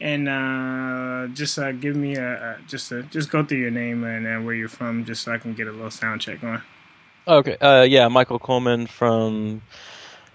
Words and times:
and 0.00 0.28
uh, 0.28 1.26
just 1.34 1.58
uh, 1.58 1.72
give 1.72 1.96
me 1.96 2.16
a, 2.16 2.32
a 2.32 2.58
just 2.66 2.92
a, 2.92 3.02
just 3.04 3.30
go 3.30 3.44
through 3.44 3.58
your 3.58 3.70
name 3.70 4.04
and 4.04 4.26
uh, 4.26 4.44
where 4.44 4.54
you're 4.54 4.68
from, 4.68 5.04
just 5.04 5.22
so 5.22 5.32
I 5.32 5.38
can 5.38 5.54
get 5.54 5.66
a 5.66 5.72
little 5.72 5.90
sound 5.90 6.20
check 6.20 6.42
on. 6.44 6.62
Okay. 7.28 7.56
Uh, 7.56 7.82
yeah, 7.82 8.08
Michael 8.08 8.38
Coleman 8.38 8.86
from 8.86 9.62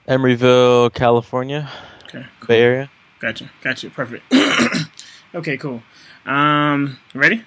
Emeryville, 0.07 0.93
California. 0.93 1.70
Okay. 2.05 2.25
Cool. 2.39 2.47
Bay 2.47 2.61
Area. 2.61 2.91
Gotcha. 3.20 3.50
Gotcha. 3.61 3.89
Perfect. 3.89 4.23
okay. 5.36 5.57
Cool. 5.57 5.82
Um, 6.25 6.98
ready? 7.14 7.43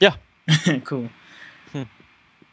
Yeah. 0.00 0.16
cool. 0.84 1.08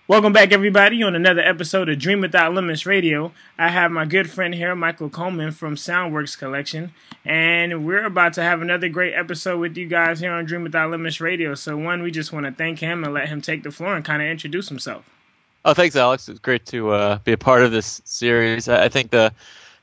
Welcome 0.09 0.33
back, 0.33 0.51
everybody, 0.51 1.03
on 1.03 1.13
another 1.13 1.43
episode 1.43 1.87
of 1.87 1.99
Dream 1.99 2.19
Without 2.19 2.51
Limits 2.51 2.87
Radio. 2.87 3.31
I 3.59 3.69
have 3.69 3.91
my 3.91 4.05
good 4.05 4.27
friend 4.27 4.55
here, 4.55 4.73
Michael 4.75 5.07
Coleman 5.07 5.51
from 5.51 5.75
Soundworks 5.75 6.35
Collection, 6.35 6.95
and 7.23 7.85
we're 7.85 8.05
about 8.05 8.33
to 8.33 8.41
have 8.41 8.63
another 8.63 8.89
great 8.89 9.13
episode 9.13 9.59
with 9.59 9.77
you 9.77 9.85
guys 9.85 10.19
here 10.19 10.31
on 10.31 10.45
Dream 10.45 10.63
Without 10.63 10.89
Limits 10.89 11.21
Radio. 11.21 11.53
So, 11.53 11.77
one, 11.77 12.01
we 12.01 12.09
just 12.09 12.33
want 12.33 12.47
to 12.47 12.51
thank 12.51 12.79
him 12.79 13.03
and 13.03 13.13
let 13.13 13.29
him 13.29 13.39
take 13.39 13.61
the 13.61 13.69
floor 13.69 13.95
and 13.95 14.03
kind 14.03 14.19
of 14.23 14.27
introduce 14.27 14.67
himself. 14.67 15.07
Oh, 15.63 15.75
thanks, 15.75 15.95
Alex. 15.95 16.27
It's 16.27 16.39
great 16.39 16.65
to 16.65 16.89
uh, 16.89 17.19
be 17.19 17.33
a 17.33 17.37
part 17.37 17.61
of 17.61 17.71
this 17.71 18.01
series. 18.03 18.67
I 18.67 18.89
think 18.89 19.11
the 19.11 19.31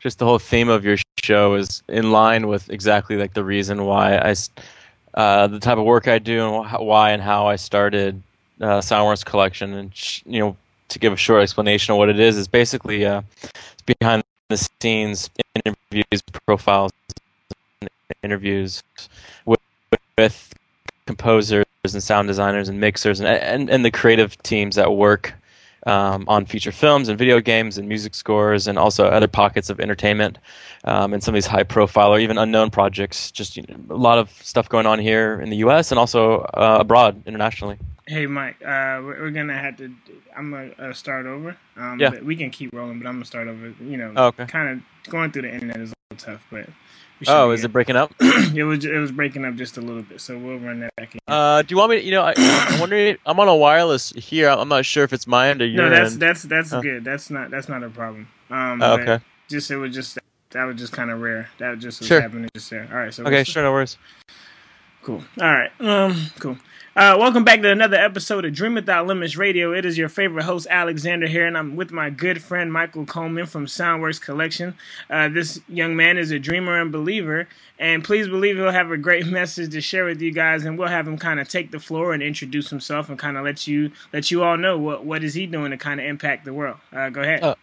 just 0.00 0.19
the 0.19 0.24
whole 0.24 0.41
theme 0.41 0.69
of 0.69 0.84
your 0.84 0.97
show 1.22 1.55
is 1.55 1.84
in 1.86 2.11
line 2.11 2.48
with 2.48 2.69
exactly 2.69 3.16
like 3.16 3.34
the 3.34 3.45
reason 3.45 3.84
why 3.84 4.16
I, 4.16 4.34
uh, 5.14 5.47
the 5.47 5.61
type 5.61 5.78
of 5.78 5.84
work 5.84 6.08
I 6.08 6.19
do 6.19 6.52
and 6.52 6.84
why 6.84 7.12
and 7.12 7.22
how 7.22 7.47
I 7.47 7.55
started 7.55 8.20
uh, 8.60 8.80
Soundworks 8.80 9.24
collection, 9.24 9.74
and 9.74 9.95
sh- 9.95 10.23
you 10.27 10.41
know, 10.41 10.56
to 10.88 10.98
give 10.98 11.12
a 11.12 11.16
short 11.16 11.42
explanation 11.42 11.92
of 11.92 11.98
what 11.98 12.09
it 12.09 12.20
is, 12.20 12.37
is 12.37 12.48
basically 12.48 13.05
uh, 13.05 13.23
behind 14.01 14.23
the 14.48 14.56
scenes 14.56 15.30
interviews, 15.64 16.23
profiles, 16.47 16.92
interviews 18.23 18.83
with, 19.45 19.61
with 20.19 20.53
composers 21.06 21.64
and 21.84 22.03
sound 22.03 22.27
designers 22.27 22.69
and 22.69 22.80
mixers 22.80 23.20
and, 23.20 23.28
and 23.28 23.70
and 23.70 23.84
the 23.84 23.91
creative 23.91 24.36
teams 24.42 24.75
that 24.75 24.92
work 24.92 25.34
um, 25.86 26.25
on 26.27 26.45
feature 26.45 26.73
films 26.73 27.08
and 27.08 27.17
video 27.17 27.41
games 27.41 27.78
and 27.78 27.89
music 27.89 28.14
scores 28.14 28.67
and 28.67 28.78
also 28.78 29.06
other 29.06 29.28
pockets 29.28 29.70
of 29.70 29.80
entertainment 29.80 30.39
um, 30.84 31.14
and 31.14 31.23
some 31.23 31.33
of 31.33 31.36
these 31.36 31.47
high 31.47 31.62
profile 31.62 32.12
or 32.12 32.19
even 32.19 32.39
unknown 32.39 32.70
projects. 32.70 33.30
Just 33.30 33.56
you 33.56 33.64
know, 33.69 33.95
a 33.95 33.97
lot 33.97 34.19
of 34.19 34.30
stuff 34.42 34.69
going 34.69 34.86
on 34.86 34.98
here 34.98 35.41
in 35.41 35.48
the 35.48 35.58
U.S. 35.58 35.92
and 35.92 35.98
also 35.98 36.41
uh, 36.55 36.78
abroad 36.80 37.23
internationally. 37.25 37.78
Hey 38.08 38.26
Mike, 38.26 38.62
uh, 38.62 39.02
we're, 39.02 39.20
we're, 39.20 39.30
gonna 39.30 39.58
have 39.58 39.78
to. 39.78 39.92
I'm 40.36 40.52
gonna 40.52 40.70
uh, 40.78 40.92
start 40.92 41.26
over. 41.26 41.56
Um, 41.76 41.98
yeah. 41.98 42.20
we 42.20 42.36
can 42.36 42.50
keep 42.50 42.72
rolling, 42.72 43.00
but 43.00 43.08
I'm 43.08 43.16
gonna 43.16 43.24
start 43.24 43.48
over. 43.48 43.74
You 43.80 43.96
know, 43.96 44.12
oh, 44.14 44.26
okay. 44.26 44.46
kind 44.46 44.68
of 44.68 45.10
going 45.10 45.32
through 45.32 45.42
the 45.42 45.52
internet 45.52 45.80
is 45.80 45.90
a 45.90 45.94
little 46.14 46.32
tough, 46.34 46.46
but. 46.48 46.68
Oh, 47.27 47.50
is 47.50 47.64
it 47.64 47.72
breaking 47.72 47.96
up? 47.96 48.12
it 48.20 48.62
was 48.62 48.84
it 48.84 48.96
was 48.96 49.10
breaking 49.10 49.44
up 49.44 49.56
just 49.56 49.77
a 49.77 49.80
little 49.80 50.02
bit, 50.02 50.20
so 50.20 50.38
we'll 50.38 50.58
run 50.58 50.80
that 50.80 50.94
back 50.94 51.14
in. 51.14 51.20
Uh, 51.27 51.62
do 51.62 51.72
you 51.74 51.78
want 51.78 51.90
me? 51.90 51.96
To, 51.96 52.04
you 52.04 52.12
know, 52.12 52.22
I, 52.22 52.34
I'm 52.36 52.78
wondering. 52.78 53.16
I'm 53.27 53.40
on 53.40 53.48
a 53.48 53.56
wireless 53.56 54.10
here. 54.10 54.50
I'm 54.50 54.68
not 54.68 54.84
sure 54.84 55.02
if 55.02 55.12
it's 55.12 55.27
my 55.27 55.48
end 55.48 55.60
or 55.60 55.66
your 55.66 55.86
end. 55.86 55.92
No, 55.92 55.98
that's 55.98 56.12
end. 56.12 56.22
that's 56.22 56.42
that's 56.42 56.72
oh. 56.74 56.82
good. 56.82 57.02
That's 57.02 57.28
not 57.28 57.50
that's 57.50 57.68
not 57.68 57.82
a 57.82 57.88
problem. 57.88 58.28
Um, 58.50 58.82
oh, 58.82 59.00
okay. 59.00 59.18
Just 59.48 59.70
it 59.72 59.78
was 59.78 59.92
just 59.92 60.18
that 60.50 60.64
was 60.64 60.77
just 60.77 60.92
kind 60.92 61.10
of 61.10 61.20
rare. 61.20 61.48
That 61.58 61.78
just 61.80 62.00
was 62.00 62.06
sure. 62.06 62.20
happening 62.20 62.50
just 62.54 62.70
there. 62.70 62.86
All 62.92 62.98
right. 62.98 63.12
So 63.12 63.24
okay, 63.24 63.42
sure, 63.42 63.64
no 63.64 63.72
worries. 63.72 63.98
Cool. 65.06 65.22
All 65.40 65.46
right. 65.46 65.70
Um. 65.78 66.32
Cool. 66.40 66.58
Uh, 66.96 67.14
welcome 67.16 67.44
back 67.44 67.62
to 67.62 67.70
another 67.70 67.96
episode 67.96 68.44
of 68.44 68.52
Dream 68.52 68.74
Without 68.74 69.06
Limits 69.06 69.36
Radio. 69.36 69.72
It 69.72 69.84
is 69.84 69.96
your 69.96 70.08
favorite 70.08 70.42
host, 70.42 70.66
Alexander, 70.68 71.28
here, 71.28 71.46
and 71.46 71.56
I'm 71.56 71.76
with 71.76 71.92
my 71.92 72.10
good 72.10 72.42
friend 72.42 72.72
Michael 72.72 73.06
Coleman 73.06 73.46
from 73.46 73.66
Soundworks 73.66 74.20
Collection. 74.20 74.74
Uh, 75.08 75.28
this 75.28 75.60
young 75.68 75.94
man 75.94 76.18
is 76.18 76.32
a 76.32 76.40
dreamer 76.40 76.80
and 76.80 76.90
believer, 76.90 77.46
and 77.78 78.02
please 78.02 78.27
believe 78.27 78.56
he'll 78.56 78.72
have 78.72 78.90
a 78.90 78.96
great 78.96 79.27
message 79.28 79.70
to 79.74 79.80
share 79.80 80.06
with 80.06 80.20
you 80.20 80.32
guys, 80.32 80.64
and 80.64 80.77
we'll 80.77 80.88
have 80.88 81.06
him 81.06 81.18
kind 81.18 81.38
of 81.38 81.48
take 81.48 81.70
the 81.70 81.78
floor 81.78 82.12
and 82.12 82.20
introduce 82.20 82.68
himself 82.70 83.08
and 83.08 83.16
kind 83.16 83.36
of 83.36 83.44
let 83.44 83.68
you 83.68 83.92
let 84.12 84.32
you 84.32 84.42
all 84.42 84.56
know 84.56 84.77
what 84.77 85.05
what 85.05 85.22
is 85.22 85.34
he 85.34 85.46
doing 85.46 85.70
to 85.70 85.77
kind 85.77 86.00
of 86.00 86.06
impact 86.06 86.45
the 86.45 86.52
world. 86.52 86.78
Uh, 86.92 87.11
go 87.11 87.20
ahead. 87.20 87.45
Oh, 87.45 87.55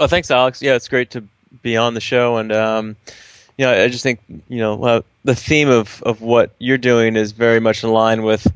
oh, 0.00 0.06
thanks, 0.06 0.30
Alex. 0.30 0.60
Yeah, 0.60 0.74
it's 0.74 0.88
great 0.88 1.08
to 1.12 1.24
be 1.62 1.78
on 1.78 1.94
the 1.94 2.00
show, 2.02 2.36
and 2.36 2.52
um, 2.52 2.96
you 3.60 3.66
know, 3.66 3.84
I 3.84 3.88
just 3.88 4.02
think 4.02 4.20
you 4.48 4.56
know 4.56 4.82
uh, 4.82 5.02
the 5.24 5.34
theme 5.34 5.68
of 5.68 6.02
of 6.04 6.22
what 6.22 6.52
you're 6.58 6.78
doing 6.78 7.14
is 7.14 7.32
very 7.32 7.60
much 7.60 7.84
in 7.84 7.90
line 7.90 8.22
with 8.22 8.50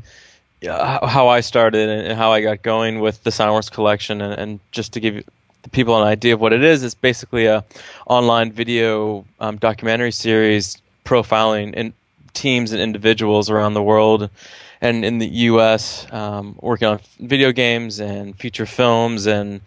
how 0.67 1.29
I 1.29 1.41
started 1.41 1.91
and 1.91 2.17
how 2.17 2.33
I 2.33 2.41
got 2.41 2.63
going 2.63 3.01
with 3.01 3.23
the 3.23 3.29
Soundworks 3.29 3.71
collection, 3.71 4.23
and, 4.23 4.33
and, 4.33 4.61
just 4.73 4.95
to 4.95 5.01
give 5.01 5.23
the 5.63 5.69
people 5.69 6.01
an 6.01 6.09
idea 6.09 6.33
of 6.33 6.41
what 6.41 6.55
it 6.55 6.65
is, 6.65 6.83
it's 6.83 6.95
basically 6.95 7.45
a 7.45 7.63
online 8.07 8.51
video 8.51 9.27
um, 9.41 9.59
documentary 9.59 10.11
series 10.11 10.81
profiling 11.05 11.75
in 11.75 11.93
teams 12.33 12.73
and 12.73 12.81
individuals 12.81 13.51
around 13.51 13.75
the 13.75 13.83
world, 13.83 14.31
and 14.81 15.05
in 15.05 15.19
the 15.19 15.29
U.S. 15.51 16.07
Um, 16.13 16.57
working 16.63 16.89
on 16.89 17.01
video 17.21 17.53
games 17.53 18.01
and 18.01 18.35
feature 18.39 18.65
films 18.65 19.27
and 19.27 19.61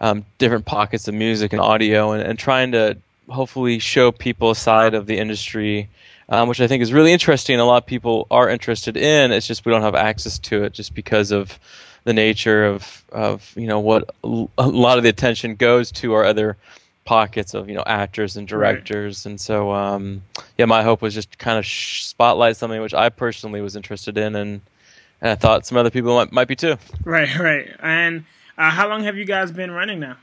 um, 0.00 0.24
different 0.38 0.64
pockets 0.64 1.08
of 1.08 1.14
music 1.14 1.52
and 1.52 1.60
audio, 1.60 2.12
and, 2.12 2.22
and 2.22 2.38
trying 2.38 2.72
to 2.72 2.96
hopefully 3.28 3.78
show 3.78 4.12
people 4.12 4.50
a 4.50 4.56
side 4.56 4.94
of 4.94 5.06
the 5.06 5.18
industry 5.18 5.88
um, 6.30 6.48
which 6.48 6.60
I 6.60 6.66
think 6.66 6.82
is 6.82 6.92
really 6.92 7.12
interesting. 7.12 7.58
A 7.58 7.64
lot 7.64 7.82
of 7.82 7.86
people 7.86 8.26
are 8.30 8.48
interested 8.48 8.96
in. 8.96 9.32
It's 9.32 9.46
just 9.46 9.64
we 9.64 9.72
don't 9.72 9.82
have 9.82 9.94
access 9.94 10.38
to 10.40 10.64
it 10.64 10.74
just 10.74 10.94
because 10.94 11.30
of 11.30 11.58
the 12.04 12.12
nature 12.12 12.64
of 12.64 13.04
of 13.12 13.52
you 13.56 13.66
know 13.66 13.80
what 13.80 14.14
a 14.22 14.68
lot 14.68 14.98
of 14.98 15.04
the 15.04 15.10
attention 15.10 15.56
goes 15.56 15.90
to 15.92 16.14
our 16.14 16.24
other 16.24 16.56
pockets 17.04 17.54
of 17.54 17.68
you 17.68 17.74
know 17.74 17.82
actors 17.86 18.36
and 18.36 18.46
directors 18.46 19.24
right. 19.24 19.30
and 19.30 19.40
so 19.40 19.72
um, 19.72 20.22
yeah 20.56 20.64
my 20.64 20.82
hope 20.82 21.02
was 21.02 21.14
just 21.14 21.38
kind 21.38 21.58
of 21.58 21.66
spotlight 21.66 22.56
something 22.56 22.80
which 22.80 22.94
i 22.94 23.08
personally 23.08 23.60
was 23.60 23.76
interested 23.76 24.16
in 24.16 24.36
and, 24.36 24.60
and 25.20 25.30
i 25.30 25.34
thought 25.34 25.66
some 25.66 25.76
other 25.78 25.90
people 25.90 26.14
might, 26.14 26.32
might 26.32 26.48
be 26.48 26.56
too 26.56 26.76
right 27.04 27.38
right 27.38 27.74
and 27.80 28.24
uh, 28.56 28.70
how 28.70 28.88
long 28.88 29.04
have 29.04 29.16
you 29.16 29.24
guys 29.24 29.50
been 29.50 29.70
running 29.70 30.00
now 30.00 30.16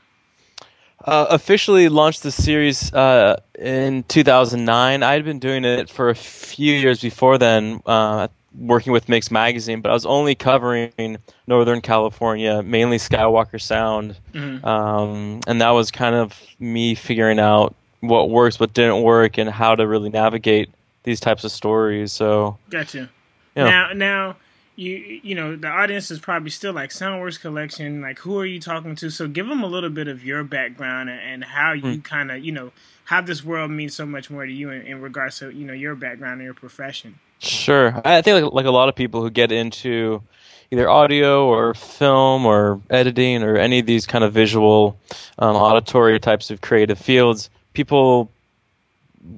uh, 1.06 1.26
officially 1.30 1.88
launched 1.88 2.22
the 2.22 2.32
series 2.32 2.92
uh, 2.92 3.40
in 3.58 4.02
2009. 4.04 5.02
I 5.02 5.12
had 5.12 5.24
been 5.24 5.38
doing 5.38 5.64
it 5.64 5.88
for 5.88 6.10
a 6.10 6.14
few 6.14 6.74
years 6.74 7.00
before 7.00 7.38
then, 7.38 7.80
uh, 7.86 8.28
working 8.58 8.92
with 8.92 9.08
Mix 9.08 9.30
Magazine, 9.30 9.80
but 9.80 9.90
I 9.90 9.94
was 9.94 10.06
only 10.06 10.34
covering 10.34 11.18
Northern 11.46 11.80
California, 11.80 12.62
mainly 12.62 12.96
Skywalker 12.96 13.60
Sound, 13.60 14.16
mm-hmm. 14.32 14.64
um, 14.66 15.40
and 15.46 15.60
that 15.60 15.70
was 15.70 15.90
kind 15.90 16.16
of 16.16 16.38
me 16.58 16.94
figuring 16.94 17.38
out 17.38 17.74
what 18.00 18.30
works, 18.30 18.58
what 18.58 18.74
didn't 18.74 19.02
work, 19.02 19.38
and 19.38 19.48
how 19.48 19.74
to 19.74 19.86
really 19.86 20.10
navigate 20.10 20.70
these 21.04 21.20
types 21.20 21.44
of 21.44 21.52
stories. 21.52 22.12
So, 22.12 22.58
gotcha. 22.68 23.08
You 23.54 23.64
know. 23.64 23.70
Now, 23.70 23.92
now 23.92 24.36
you 24.76 25.20
you 25.22 25.34
know 25.34 25.56
the 25.56 25.68
audience 25.68 26.10
is 26.10 26.20
probably 26.20 26.50
still 26.50 26.72
like 26.72 26.90
Soundworks 26.90 27.40
collection. 27.40 28.02
Like, 28.02 28.18
who 28.20 28.38
are 28.38 28.46
you 28.46 28.60
talking 28.60 28.94
to? 28.96 29.10
So, 29.10 29.26
give 29.26 29.48
them 29.48 29.62
a 29.62 29.66
little 29.66 29.90
bit 29.90 30.06
of 30.06 30.24
your 30.24 30.44
background 30.44 31.08
and, 31.10 31.20
and 31.20 31.44
how 31.44 31.72
you 31.72 31.82
mm. 31.82 32.04
kind 32.04 32.30
of 32.30 32.44
you 32.44 32.52
know 32.52 32.72
how 33.04 33.20
this 33.22 33.42
world 33.42 33.70
means 33.70 33.94
so 33.94 34.04
much 34.04 34.30
more 34.30 34.44
to 34.44 34.52
you 34.52 34.70
in, 34.70 34.82
in, 34.82 35.00
regards 35.00 35.38
to 35.38 35.50
you 35.50 35.66
know 35.66 35.72
your 35.72 35.94
background 35.94 36.34
and 36.34 36.44
your 36.44 36.54
profession. 36.54 37.18
Sure, 37.38 38.00
I 38.04 38.22
think 38.22 38.44
like, 38.44 38.52
like 38.52 38.66
a 38.66 38.70
lot 38.70 38.88
of 38.88 38.94
people 38.94 39.22
who 39.22 39.30
get 39.30 39.50
into 39.50 40.22
either 40.70 40.88
audio 40.88 41.46
or 41.46 41.74
film 41.74 42.44
or 42.44 42.80
editing 42.90 43.42
or 43.42 43.56
any 43.56 43.78
of 43.78 43.86
these 43.86 44.06
kind 44.06 44.24
of 44.24 44.32
visual, 44.32 44.98
um, 45.38 45.56
auditory 45.56 46.18
types 46.18 46.50
of 46.50 46.60
creative 46.60 46.98
fields, 46.98 47.50
people 47.72 48.30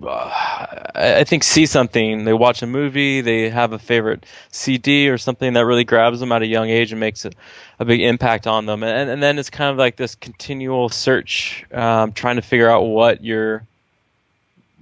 I 0.04 1.25
think 1.25 1.43
see 1.44 1.66
something, 1.66 2.25
they 2.25 2.32
watch 2.32 2.62
a 2.62 2.66
movie, 2.66 3.21
they 3.21 3.49
have 3.49 3.72
a 3.72 3.78
favorite 3.78 4.26
CD 4.50 5.09
or 5.09 5.19
something 5.19 5.54
that 5.54 5.65
really 5.65 5.84
grabs 5.84 6.21
them 6.21 6.32
at 6.32 6.43
a 6.43 6.47
young 6.47 6.69
age 6.69 6.93
and 6.93 7.00
makes 7.00 7.25
a, 7.25 7.31
a 7.78 7.84
big 7.84 8.00
impact 8.00 8.47
on 8.47 8.66
them, 8.66 8.82
and 8.82 9.09
and 9.10 9.22
then 9.22 9.38
it's 9.38 9.50
kind 9.50 9.71
of 9.71 9.76
like 9.76 9.97
this 9.97 10.15
continual 10.15 10.88
search, 10.88 11.65
um, 11.72 12.12
trying 12.12 12.37
to 12.37 12.43
figure 12.43 12.69
out 12.69 12.82
what 12.82 13.25
your 13.25 13.65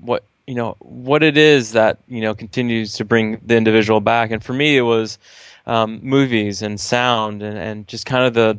what 0.01 0.25
you 0.47 0.55
know 0.55 0.77
what 0.81 1.23
it 1.23 1.37
is 1.37 1.73
that 1.73 1.99
you 2.09 2.21
know 2.21 2.35
continues 2.35 2.95
to 2.95 3.05
bring 3.05 3.41
the 3.45 3.57
individual 3.57 4.01
back, 4.01 4.31
and 4.31 4.43
for 4.43 4.53
me 4.53 4.77
it 4.77 4.83
was 4.83 5.19
um, 5.67 6.01
movies 6.03 6.63
and 6.63 6.81
sound 6.81 7.43
and 7.43 7.59
and 7.59 7.87
just 7.87 8.07
kind 8.07 8.25
of 8.25 8.35
the 8.35 8.59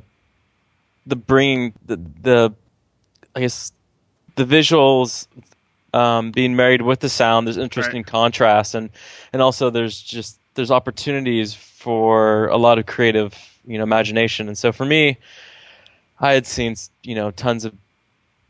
the 1.06 1.16
bringing 1.16 1.74
the 1.86 1.98
the 2.22 2.54
I 3.36 3.42
guess 3.42 3.72
the 4.36 4.46
visuals 4.46 5.28
um, 5.94 6.32
being 6.32 6.56
married 6.56 6.82
with 6.82 7.00
the 7.00 7.10
sound. 7.10 7.48
There's 7.48 7.58
interesting 7.58 8.02
right. 8.02 8.08
contrast, 8.08 8.76
and 8.76 8.90
and 9.34 9.42
also 9.42 9.70
there's 9.70 10.02
just 10.02 10.40
there's 10.56 10.72
opportunities 10.72 11.54
for 11.54 12.48
a 12.48 12.58
lot 12.58 12.80
of 12.80 12.86
creative 12.86 13.34
you 13.66 13.78
know 13.78 13.84
imagination. 13.84 14.48
And 14.48 14.58
so 14.58 14.72
for 14.72 14.86
me, 14.86 15.18
I 16.20 16.34
had 16.34 16.46
seen 16.46 16.76
you 17.04 17.16
know 17.16 17.32
tons 17.32 17.66
of 17.66 17.74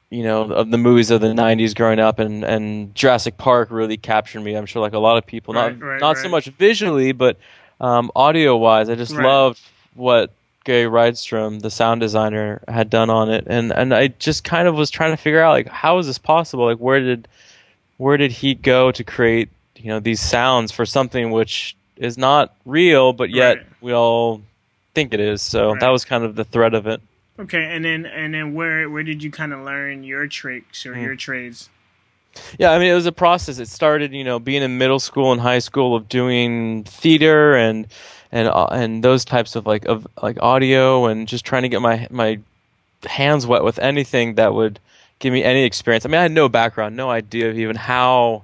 you 0.09 0.23
know 0.23 0.43
of 0.51 0.71
the 0.71 0.77
movies 0.77 1.11
of 1.11 1.21
the 1.21 1.27
90s 1.27 1.75
growing 1.75 1.99
up 1.99 2.19
and 2.19 2.43
and 2.43 2.95
Jurassic 2.95 3.37
Park 3.37 3.69
really 3.71 3.97
captured 3.97 4.41
me 4.41 4.55
I'm 4.55 4.65
sure 4.65 4.81
like 4.81 4.93
a 4.93 4.99
lot 4.99 5.17
of 5.17 5.25
people 5.25 5.53
right, 5.53 5.77
not 5.77 5.85
right, 5.85 5.99
not 5.99 6.15
right. 6.15 6.23
so 6.23 6.29
much 6.29 6.45
visually 6.45 7.11
but 7.11 7.37
um, 7.81 8.09
audio 8.15 8.55
wise 8.55 8.89
I 8.89 8.95
just 8.95 9.11
loved 9.11 9.59
what 9.95 10.31
Gary 10.67 10.83
Rydstrom, 10.89 11.61
the 11.61 11.71
sound 11.71 12.01
designer, 12.01 12.61
had 12.67 12.89
done 12.89 13.09
on 13.09 13.29
it, 13.31 13.45
and 13.47 13.71
and 13.71 13.93
I 13.93 14.09
just 14.09 14.43
kind 14.43 14.67
of 14.67 14.75
was 14.75 14.89
trying 14.89 15.11
to 15.11 15.17
figure 15.17 15.41
out 15.41 15.51
like 15.53 15.69
how 15.69 15.97
is 15.97 16.07
this 16.07 16.17
possible? 16.17 16.65
Like 16.65 16.77
where 16.79 16.99
did 16.99 17.25
where 17.95 18.17
did 18.17 18.33
he 18.33 18.53
go 18.53 18.91
to 18.91 19.03
create 19.05 19.47
you 19.77 19.87
know 19.87 20.01
these 20.01 20.19
sounds 20.19 20.73
for 20.73 20.85
something 20.85 21.31
which 21.31 21.77
is 21.95 22.17
not 22.17 22.53
real, 22.65 23.13
but 23.13 23.29
yet 23.29 23.59
Right. 23.59 23.65
we 23.79 23.93
all 23.93 24.41
think 24.93 25.13
it 25.13 25.21
is. 25.21 25.41
So 25.41 25.71
Right. 25.71 25.79
that 25.79 25.89
was 25.89 26.03
kind 26.03 26.25
of 26.25 26.35
the 26.35 26.43
thread 26.43 26.73
of 26.73 26.85
it. 26.85 26.99
Okay, 27.39 27.63
and 27.63 27.85
then 27.85 28.05
and 28.05 28.33
then 28.33 28.53
where 28.53 28.89
where 28.89 29.03
did 29.03 29.23
you 29.23 29.31
kind 29.31 29.53
of 29.53 29.61
learn 29.61 30.03
your 30.03 30.27
tricks 30.27 30.85
or 30.85 30.93
Hmm. 30.95 31.03
your 31.03 31.15
trades? 31.15 31.69
Yeah, 32.59 32.71
I 32.71 32.77
mean, 32.77 32.91
it 32.91 32.93
was 32.93 33.05
a 33.05 33.11
process. 33.11 33.57
It 33.57 33.67
started, 33.69 34.11
you 34.13 34.23
know, 34.23 34.37
being 34.37 34.61
in 34.61 34.77
middle 34.77 34.99
school 34.99 35.31
and 35.31 35.41
high 35.41 35.57
school 35.59 35.95
of 35.95 36.07
doing 36.09 36.83
theater 36.83 37.55
and 37.55 37.87
and 38.31 38.47
uh, 38.47 38.67
and 38.71 39.03
those 39.03 39.25
types 39.25 39.55
of 39.55 39.65
like 39.65 39.85
of 39.85 40.07
like 40.21 40.37
audio 40.41 41.05
and 41.05 41.27
just 41.27 41.45
trying 41.45 41.63
to 41.63 41.69
get 41.69 41.81
my 41.81 42.07
my 42.09 42.39
hands 43.05 43.45
wet 43.45 43.63
with 43.63 43.79
anything 43.79 44.35
that 44.35 44.53
would 44.53 44.79
give 45.19 45.33
me 45.33 45.43
any 45.43 45.63
experience. 45.63 46.05
I 46.05 46.09
mean, 46.09 46.19
I 46.19 46.23
had 46.23 46.31
no 46.31 46.49
background, 46.49 46.95
no 46.95 47.09
idea 47.09 47.49
of 47.49 47.57
even 47.57 47.75
how 47.75 48.43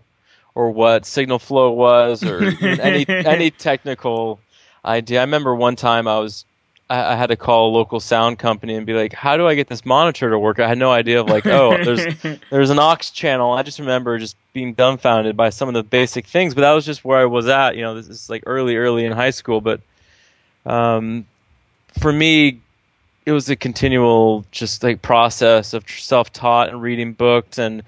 or 0.56 0.72
what 0.72 1.06
signal 1.06 1.40
flow 1.40 1.72
was 1.72 2.24
or 2.24 2.44
any 2.62 3.06
any 3.10 3.52
technical 3.52 4.40
idea. 4.86 5.20
I 5.20 5.24
remember 5.24 5.56
one 5.56 5.76
time 5.76 6.08
I 6.08 6.20
was 6.20 6.46
I, 6.94 7.14
I 7.14 7.16
had 7.16 7.28
to 7.28 7.36
call 7.36 7.70
a 7.70 7.72
local 7.72 8.00
sound 8.00 8.38
company 8.38 8.76
and 8.76 8.86
be 8.86 8.94
like, 8.94 9.14
"How 9.14 9.36
do 9.36 9.48
I 9.48 9.56
get 9.56 9.68
this 9.68 9.84
monitor 9.84 10.30
to 10.30 10.38
work?" 10.38 10.60
I 10.60 10.68
had 10.68 10.78
no 10.78 10.92
idea 10.92 11.20
of 11.20 11.28
like, 11.28 11.46
oh, 11.48 11.84
there's 11.84 12.06
there's 12.52 12.70
an 12.70 12.78
aux 12.80 12.98
channel. 12.98 13.52
I 13.52 13.64
just 13.64 13.80
remember 13.80 14.20
just 14.20 14.38
being 14.54 14.74
dumbfounded 14.74 15.36
by 15.36 15.50
some 15.50 15.68
of 15.68 15.74
the 15.74 15.84
basic 15.84 16.28
things, 16.28 16.54
but 16.54 16.62
that 16.62 16.72
was 16.72 16.86
just 16.86 17.04
where 17.04 17.18
I 17.18 17.26
was 17.26 17.48
at. 17.48 17.76
You 17.76 17.82
know, 17.82 17.96
this 17.96 18.08
is 18.08 18.30
like 18.30 18.44
early, 18.46 18.76
early 18.76 19.06
in 19.06 19.12
high 19.12 19.32
school. 19.32 19.60
But 19.60 19.82
um, 20.68 21.26
for 22.00 22.14
me, 22.14 22.60
it 23.26 23.32
was 23.32 23.50
a 23.50 23.56
continual 23.56 24.46
just 24.52 24.84
like 24.84 25.02
process 25.02 25.74
of 25.74 25.90
self-taught 25.90 26.70
and 26.70 26.82
reading 26.82 27.14
books 27.14 27.58
and 27.58 27.82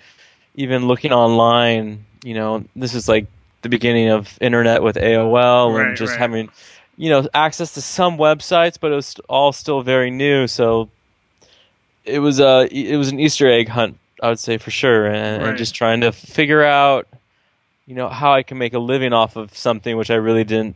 even 0.55 0.87
looking 0.87 1.11
online. 1.11 2.05
You 2.23 2.33
know, 2.33 2.65
this 2.75 2.95
is 2.95 3.07
like 3.07 3.27
the 3.61 3.69
beginning 3.69 4.09
of 4.09 4.35
internet 4.41 4.81
with 4.81 4.95
AOL 4.95 5.75
Right, 5.75 5.89
and 5.89 5.97
just 5.97 6.11
right. 6.11 6.19
having 6.19 6.49
you 6.97 7.09
know 7.09 7.27
access 7.33 7.73
to 7.73 7.81
some 7.81 8.17
websites, 8.17 8.77
but 8.79 8.91
it 8.91 8.95
was 8.95 9.15
all 9.29 9.51
still 9.51 9.81
very 9.81 10.11
new. 10.11 10.47
So 10.47 10.89
it 12.03 12.19
was 12.19 12.39
a 12.39 12.47
uh, 12.47 12.67
it 12.71 12.97
was 12.97 13.09
an 13.09 13.19
Easter 13.19 13.49
egg 13.49 13.67
hunt, 13.69 13.97
I 14.21 14.29
would 14.29 14.39
say 14.39 14.57
for 14.57 14.71
sure, 14.71 15.07
and, 15.07 15.41
Right. 15.41 15.49
and 15.49 15.57
just 15.57 15.75
trying 15.75 16.01
to 16.01 16.11
figure 16.11 16.63
out, 16.63 17.07
you 17.85 17.95
know, 17.95 18.09
how 18.09 18.33
I 18.33 18.43
can 18.43 18.57
make 18.57 18.73
a 18.73 18.79
living 18.79 19.13
off 19.13 19.35
of 19.35 19.55
something 19.55 19.97
which 19.97 20.09
I 20.11 20.15
really 20.15 20.43
didn't 20.43 20.75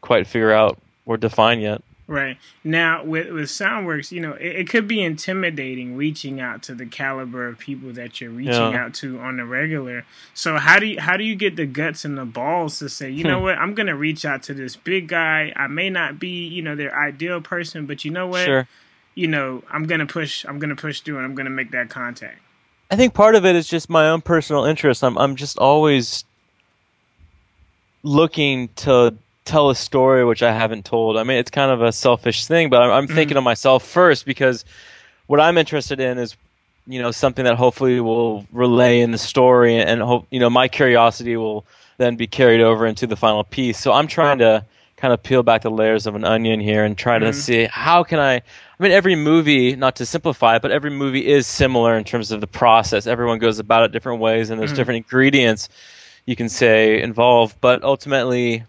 quite 0.00 0.26
figure 0.26 0.52
out 0.52 0.78
or 1.06 1.16
define 1.16 1.60
yet. 1.60 1.82
Right 2.06 2.36
now, 2.62 3.02
with 3.02 3.30
with 3.30 3.46
SoundWorks, 3.46 4.12
you 4.12 4.20
know, 4.20 4.34
it, 4.34 4.56
it 4.56 4.68
could 4.68 4.86
be 4.86 5.02
intimidating 5.02 5.96
reaching 5.96 6.38
out 6.38 6.62
to 6.64 6.74
the 6.74 6.84
caliber 6.84 7.48
of 7.48 7.58
people 7.58 7.94
that 7.94 8.20
you're 8.20 8.30
reaching 8.30 8.72
Yeah. 8.72 8.84
out 8.84 8.94
to 8.96 9.18
on 9.20 9.38
the 9.38 9.46
regular. 9.46 10.04
So 10.34 10.58
how 10.58 10.78
do 10.78 10.84
you 10.84 11.00
how 11.00 11.16
do 11.16 11.24
you 11.24 11.34
get 11.34 11.56
the 11.56 11.64
guts 11.64 12.04
and 12.04 12.18
the 12.18 12.26
balls 12.26 12.78
to 12.80 12.90
say, 12.90 13.08
you 13.08 13.24
know 13.24 13.38
Hmm. 13.38 13.44
what, 13.44 13.58
I'm 13.58 13.72
gonna 13.74 13.96
reach 13.96 14.26
out 14.26 14.42
to 14.44 14.52
this 14.54 14.76
big 14.76 15.08
guy. 15.08 15.50
I 15.56 15.66
may 15.66 15.88
not 15.88 16.18
be, 16.18 16.46
you 16.46 16.60
know, 16.60 16.76
their 16.76 16.94
ideal 16.94 17.40
person, 17.40 17.86
but 17.86 18.04
you 18.04 18.10
know 18.10 18.26
what, 18.26 18.44
Sure. 18.44 18.68
you 19.14 19.26
know, 19.26 19.62
I'm 19.70 19.84
gonna 19.86 20.04
push. 20.06 20.44
I'm 20.46 20.58
gonna 20.58 20.76
push 20.76 21.00
through, 21.00 21.16
and 21.16 21.24
I'm 21.24 21.34
gonna 21.34 21.48
make 21.48 21.70
that 21.70 21.88
contact. 21.88 22.38
I 22.90 22.96
think 22.96 23.14
part 23.14 23.34
of 23.34 23.46
it 23.46 23.56
is 23.56 23.66
just 23.66 23.88
my 23.88 24.10
own 24.10 24.20
personal 24.20 24.66
interest. 24.66 25.02
I'm 25.02 25.16
I'm 25.16 25.36
just 25.36 25.56
always 25.56 26.26
looking 28.02 28.68
to 28.76 29.14
tell 29.44 29.70
a 29.70 29.74
story 29.74 30.24
which 30.24 30.42
I 30.42 30.52
haven't 30.52 30.84
told. 30.84 31.16
I 31.16 31.22
mean, 31.24 31.36
it's 31.38 31.50
kind 31.50 31.70
of 31.70 31.82
a 31.82 31.92
selfish 31.92 32.46
thing, 32.46 32.70
but 32.70 32.82
I'm, 32.82 32.90
I'm 32.90 33.06
thinking 33.06 33.36
of 33.36 33.44
myself 33.44 33.86
first 33.86 34.24
because 34.26 34.64
what 35.26 35.40
I'm 35.40 35.58
interested 35.58 36.00
in 36.00 36.18
is, 36.18 36.36
you 36.86 37.00
know, 37.00 37.10
something 37.10 37.44
that 37.44 37.56
hopefully 37.56 38.00
will 38.00 38.46
relay 38.52 39.00
in 39.00 39.10
the 39.10 39.18
story, 39.18 39.76
and 39.76 40.02
hope 40.02 40.26
you 40.30 40.38
know 40.40 40.50
my 40.50 40.68
curiosity 40.68 41.36
will 41.36 41.64
then 41.96 42.16
be 42.16 42.26
carried 42.26 42.60
over 42.60 42.86
into 42.86 43.06
the 43.06 43.16
final 43.16 43.44
piece. 43.44 43.78
So 43.78 43.92
I'm 43.92 44.06
trying 44.06 44.38
to 44.38 44.64
kind 44.96 45.12
of 45.14 45.22
peel 45.22 45.42
back 45.42 45.62
the 45.62 45.70
layers 45.70 46.06
of 46.06 46.14
an 46.14 46.24
onion 46.24 46.60
here 46.60 46.84
and 46.84 46.96
try 46.96 47.18
to 47.18 47.26
Mhm. 47.26 47.34
see 47.34 47.64
how 47.70 48.02
can 48.04 48.18
I. 48.18 48.36
I 48.36 48.42
mean, 48.82 48.92
every 48.92 49.14
movie, 49.14 49.76
not 49.76 49.96
to 49.96 50.06
simplify 50.06 50.56
it, 50.56 50.62
but 50.62 50.72
every 50.72 50.90
movie 50.90 51.26
is 51.26 51.46
similar 51.46 51.96
in 51.96 52.04
terms 52.04 52.32
of 52.32 52.40
the 52.40 52.46
process. 52.46 53.06
Everyone 53.06 53.38
goes 53.38 53.58
about 53.58 53.84
it 53.84 53.92
different 53.92 54.20
ways, 54.20 54.50
and 54.50 54.58
there's 54.60 54.72
Mhm. 54.72 54.76
different 54.76 54.96
ingredients 54.98 55.68
you 56.26 56.34
can 56.36 56.48
say 56.48 57.00
involved. 57.00 57.56
But 57.60 57.82
ultimately, 57.84 58.64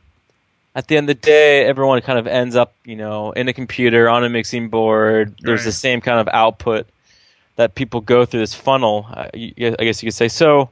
at 0.76 0.88
the 0.88 0.98
end 0.98 1.10
of 1.10 1.16
the 1.16 1.22
day, 1.22 1.66
everyone 1.66 2.02
kind 2.02 2.20
of 2.20 2.28
ends 2.28 2.56
up, 2.56 2.76
you 2.84 2.98
know, 2.98 3.32
in 3.32 3.48
a 3.48 3.54
computer 3.54 4.10
on 4.10 4.26
a 4.26 4.30
mixing 4.30 4.68
board. 4.68 5.34
There's 5.40 5.64
the 5.64 5.72
same 5.72 6.02
kind 6.02 6.20
of 6.20 6.28
output 6.34 6.86
that 7.56 7.76
people 7.76 8.02
go 8.02 8.26
through 8.26 8.42
this 8.42 8.54
funnel. 8.54 9.08
uh, 9.10 9.30
I 9.34 9.54
guess 9.58 10.04
you 10.04 10.08
could 10.08 10.14
say 10.14 10.28
so. 10.28 10.70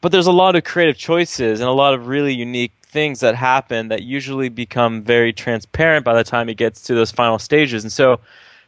But 0.00 0.12
there's 0.12 0.26
a 0.26 0.32
lot 0.32 0.56
of 0.56 0.64
creative 0.64 0.96
choices 0.96 1.60
and 1.60 1.68
a 1.68 1.72
lot 1.72 1.92
of 1.92 2.08
really 2.08 2.32
unique 2.32 2.72
things 2.82 3.20
that 3.20 3.34
happen 3.34 3.88
that 3.88 4.02
usually 4.02 4.48
become 4.48 5.02
very 5.02 5.32
transparent 5.32 6.04
by 6.04 6.14
the 6.14 6.24
time 6.24 6.48
it 6.48 6.56
gets 6.56 6.80
to 6.82 6.94
those 6.94 7.10
final 7.10 7.38
stages. 7.38 7.84
And 7.84 7.92
so 7.92 8.20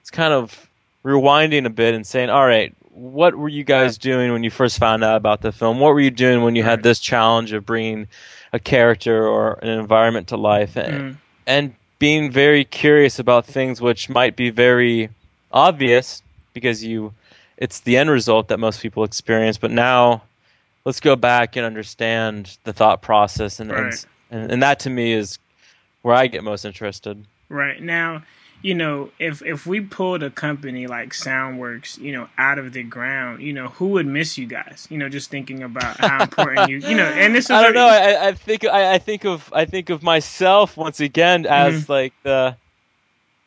it's 0.02 0.10
kind 0.10 0.34
of 0.34 0.68
rewinding 1.04 1.64
a 1.64 1.70
bit 1.70 1.94
and 1.94 2.06
saying, 2.06 2.28
all 2.28 2.46
right, 2.46 2.74
what 2.90 3.36
were 3.36 3.48
you 3.48 3.64
guys 3.64 3.96
doing 3.96 4.32
when 4.32 4.44
you 4.44 4.50
first 4.50 4.78
found 4.78 5.04
out 5.04 5.16
about 5.16 5.40
the 5.40 5.52
film? 5.52 5.78
What 5.78 5.94
were 5.94 6.00
you 6.00 6.10
doing 6.10 6.42
when 6.42 6.56
you 6.56 6.62
had 6.62 6.82
this 6.82 6.98
challenge 6.98 7.52
of 7.52 7.64
bringing 7.64 8.08
a 8.52 8.58
character 8.58 9.26
or 9.26 9.54
an 9.62 9.68
environment 9.68 10.28
to 10.28 10.36
life? 10.36 10.76
And, 10.76 11.14
Mm. 11.14 11.16
and 11.46 11.74
being 11.98 12.30
very 12.30 12.64
curious 12.64 13.18
about 13.18 13.44
things 13.46 13.80
which 13.80 14.08
might 14.08 14.36
be 14.36 14.50
very 14.50 15.10
obvious 15.50 16.22
because 16.54 16.84
you 16.84 17.12
it's 17.56 17.80
the 17.80 17.96
end 17.96 18.10
result 18.10 18.48
that 18.48 18.58
most 18.58 18.80
people 18.80 19.02
experience 19.02 19.56
but 19.58 19.70
now 19.70 20.22
let's 20.84 21.00
go 21.00 21.16
back 21.16 21.56
and 21.56 21.64
understand 21.66 22.56
the 22.64 22.72
thought 22.72 23.02
process 23.02 23.58
and 23.58 23.72
Right. 23.72 24.06
and, 24.30 24.42
and, 24.42 24.52
and 24.52 24.62
that 24.62 24.78
to 24.80 24.90
me 24.90 25.12
is 25.12 25.38
where 26.02 26.14
I 26.14 26.26
get 26.28 26.44
most 26.44 26.64
interested. 26.64 27.26
Right 27.48 27.82
now, 27.82 28.22
you 28.62 28.74
know, 28.74 29.10
if 29.18 29.40
if 29.42 29.66
we 29.66 29.80
pulled 29.80 30.22
a 30.22 30.30
company 30.30 30.86
like 30.86 31.10
SoundWorks, 31.10 31.98
you 31.98 32.12
know, 32.12 32.28
out 32.36 32.58
of 32.58 32.72
the 32.72 32.82
ground, 32.82 33.40
you 33.42 33.52
know, 33.52 33.68
who 33.68 33.88
would 33.88 34.06
miss 34.06 34.36
you 34.36 34.46
guys? 34.46 34.86
You 34.90 34.98
know, 34.98 35.08
just 35.08 35.30
thinking 35.30 35.62
about 35.62 35.98
how 36.00 36.22
important 36.22 36.68
you, 36.68 36.78
you 36.78 36.96
know, 36.96 37.04
and 37.04 37.34
this 37.34 37.44
is 37.44 37.50
I 37.56 37.62
don't 37.62 37.74
know. 37.74 37.86
I, 37.86 38.28
I 38.28 38.32
think 38.32 38.64
I, 38.64 38.94
I 38.94 38.98
think 38.98 39.24
of 39.24 39.52
I 39.54 39.64
think 39.64 39.90
of 39.90 40.02
myself 40.02 40.76
once 40.76 41.00
again 41.00 41.46
as 41.46 41.74
Mm-hmm. 41.74 41.92
like 41.92 42.12
the. 42.24 42.56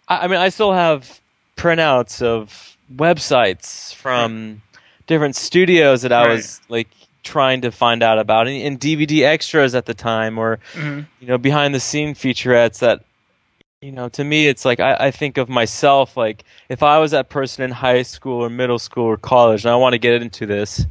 I, 0.08 0.18
I 0.20 0.28
mean, 0.28 0.40
I 0.40 0.50
still 0.50 0.74
have 0.74 1.22
printouts 1.58 2.22
of 2.22 2.78
websites 2.94 3.94
from 3.94 4.62
different 5.08 5.36
studios 5.36 6.04
that 6.04 6.12
I 6.14 6.26
Right. 6.26 6.36
was 6.36 6.62
like 6.70 6.88
trying 7.24 7.62
to 7.62 7.72
find 7.72 8.02
out 8.02 8.18
about, 8.18 8.48
and, 8.48 8.62
and 8.64 8.80
DVD 8.80 9.24
extras 9.24 9.76
at 9.76 9.86
the 9.86 9.94
time, 9.94 10.38
or 10.38 10.60
Mhm. 10.74 11.06
you 11.20 11.28
know, 11.28 11.38
behind 11.38 11.76
the 11.76 11.80
scene 11.82 12.14
featurettes 12.16 12.80
that. 12.80 13.06
You 13.82 13.92
know, 13.92 14.10
to 14.10 14.24
me, 14.24 14.48
it's 14.48 14.64
like 14.64 14.80
I, 14.80 14.96
I 15.08 15.12
think 15.12 15.40
of 15.40 15.50
myself 15.50 16.16
like 16.16 16.44
if 16.70 16.84
I 16.84 17.00
was 17.00 17.10
that 17.12 17.30
person 17.30 17.64
in 17.64 17.72
high 17.72 18.04
school 18.04 18.40
or 18.40 18.48
middle 18.48 18.78
school 18.78 19.06
or 19.06 19.18
college, 19.18 19.66
and 19.66 19.72
I 19.72 19.76
want 19.76 19.94
to 19.94 19.98
get 19.98 20.22
into 20.22 20.46
this, 20.46 20.86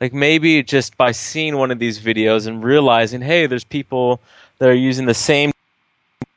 like 0.00 0.12
maybe 0.12 0.62
just 0.62 0.96
by 0.96 1.10
seeing 1.10 1.56
one 1.56 1.72
of 1.72 1.80
these 1.80 1.98
videos 1.98 2.46
and 2.46 2.62
realizing 2.62 3.22
hey 3.22 3.48
there's 3.48 3.64
people 3.64 4.20
that 4.58 4.68
are 4.68 4.74
using 4.74 5.06
the 5.06 5.14
same 5.14 5.50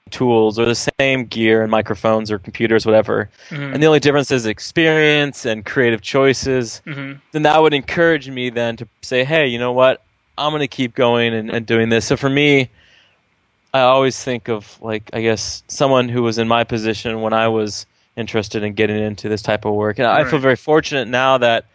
tools 0.10 0.58
or 0.58 0.66
the 0.66 0.90
same 1.00 1.26
gear 1.26 1.62
and 1.62 1.70
microphones 1.70 2.32
or 2.32 2.40
computers 2.40 2.84
whatever 2.84 3.30
Mhm. 3.50 3.74
and 3.74 3.82
the 3.84 3.88
only 3.88 4.00
difference 4.00 4.30
is 4.32 4.46
experience 4.46 5.46
and 5.46 5.66
creative 5.66 6.02
choices 6.02 6.82
Mhm. 6.86 7.22
then 7.32 7.44
that 7.44 7.62
would 7.62 7.74
encourage 7.74 8.30
me 8.30 8.50
then 8.50 8.76
to 8.76 8.88
say 9.02 9.24
hey 9.24 9.48
you 9.48 9.58
know 9.58 9.72
what 9.72 10.02
i'm 10.38 10.52
going 10.52 10.60
to 10.60 10.68
keep 10.68 10.96
going 10.96 11.34
and, 11.34 11.50
and 11.50 11.66
doing 11.66 11.88
this 11.90 12.06
so 12.06 12.18
for 12.18 12.30
me 12.30 12.70
i 13.74 13.82
always 13.82 14.22
think 14.24 14.50
of 14.50 14.80
like 14.82 15.10
i 15.14 15.22
guess 15.22 15.64
someone 15.68 16.10
who 16.10 16.22
was 16.24 16.38
in 16.38 16.48
my 16.48 16.64
position 16.64 17.22
when 17.22 17.34
i 17.34 17.48
was 17.48 17.86
interested 18.18 18.64
in 18.64 18.74
getting 18.74 19.02
into 19.02 19.30
this 19.30 19.42
type 19.42 19.66
of 19.66 19.74
work 19.74 19.98
and 20.00 20.08
i 20.08 20.24
feel 20.24 20.40
very 20.40 20.56
fortunate 20.56 21.08
now 21.08 21.38
that 21.38 21.66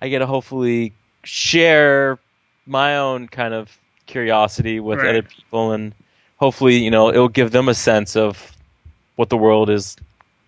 i 0.00 0.08
get 0.08 0.18
to 0.20 0.26
hopefully 0.26 0.92
share 1.24 2.18
my 2.66 2.96
own 2.96 3.28
kind 3.28 3.54
of 3.54 3.78
curiosity 4.06 4.80
with 4.80 4.98
Right. 4.98 5.08
other 5.10 5.22
people 5.22 5.72
and 5.72 5.94
hopefully 6.36 6.76
you 6.76 6.90
know 6.90 7.08
it'll 7.08 7.28
give 7.28 7.50
them 7.52 7.68
a 7.68 7.74
sense 7.74 8.16
of 8.16 8.52
what 9.16 9.30
the 9.30 9.36
world 9.36 9.70
is 9.70 9.96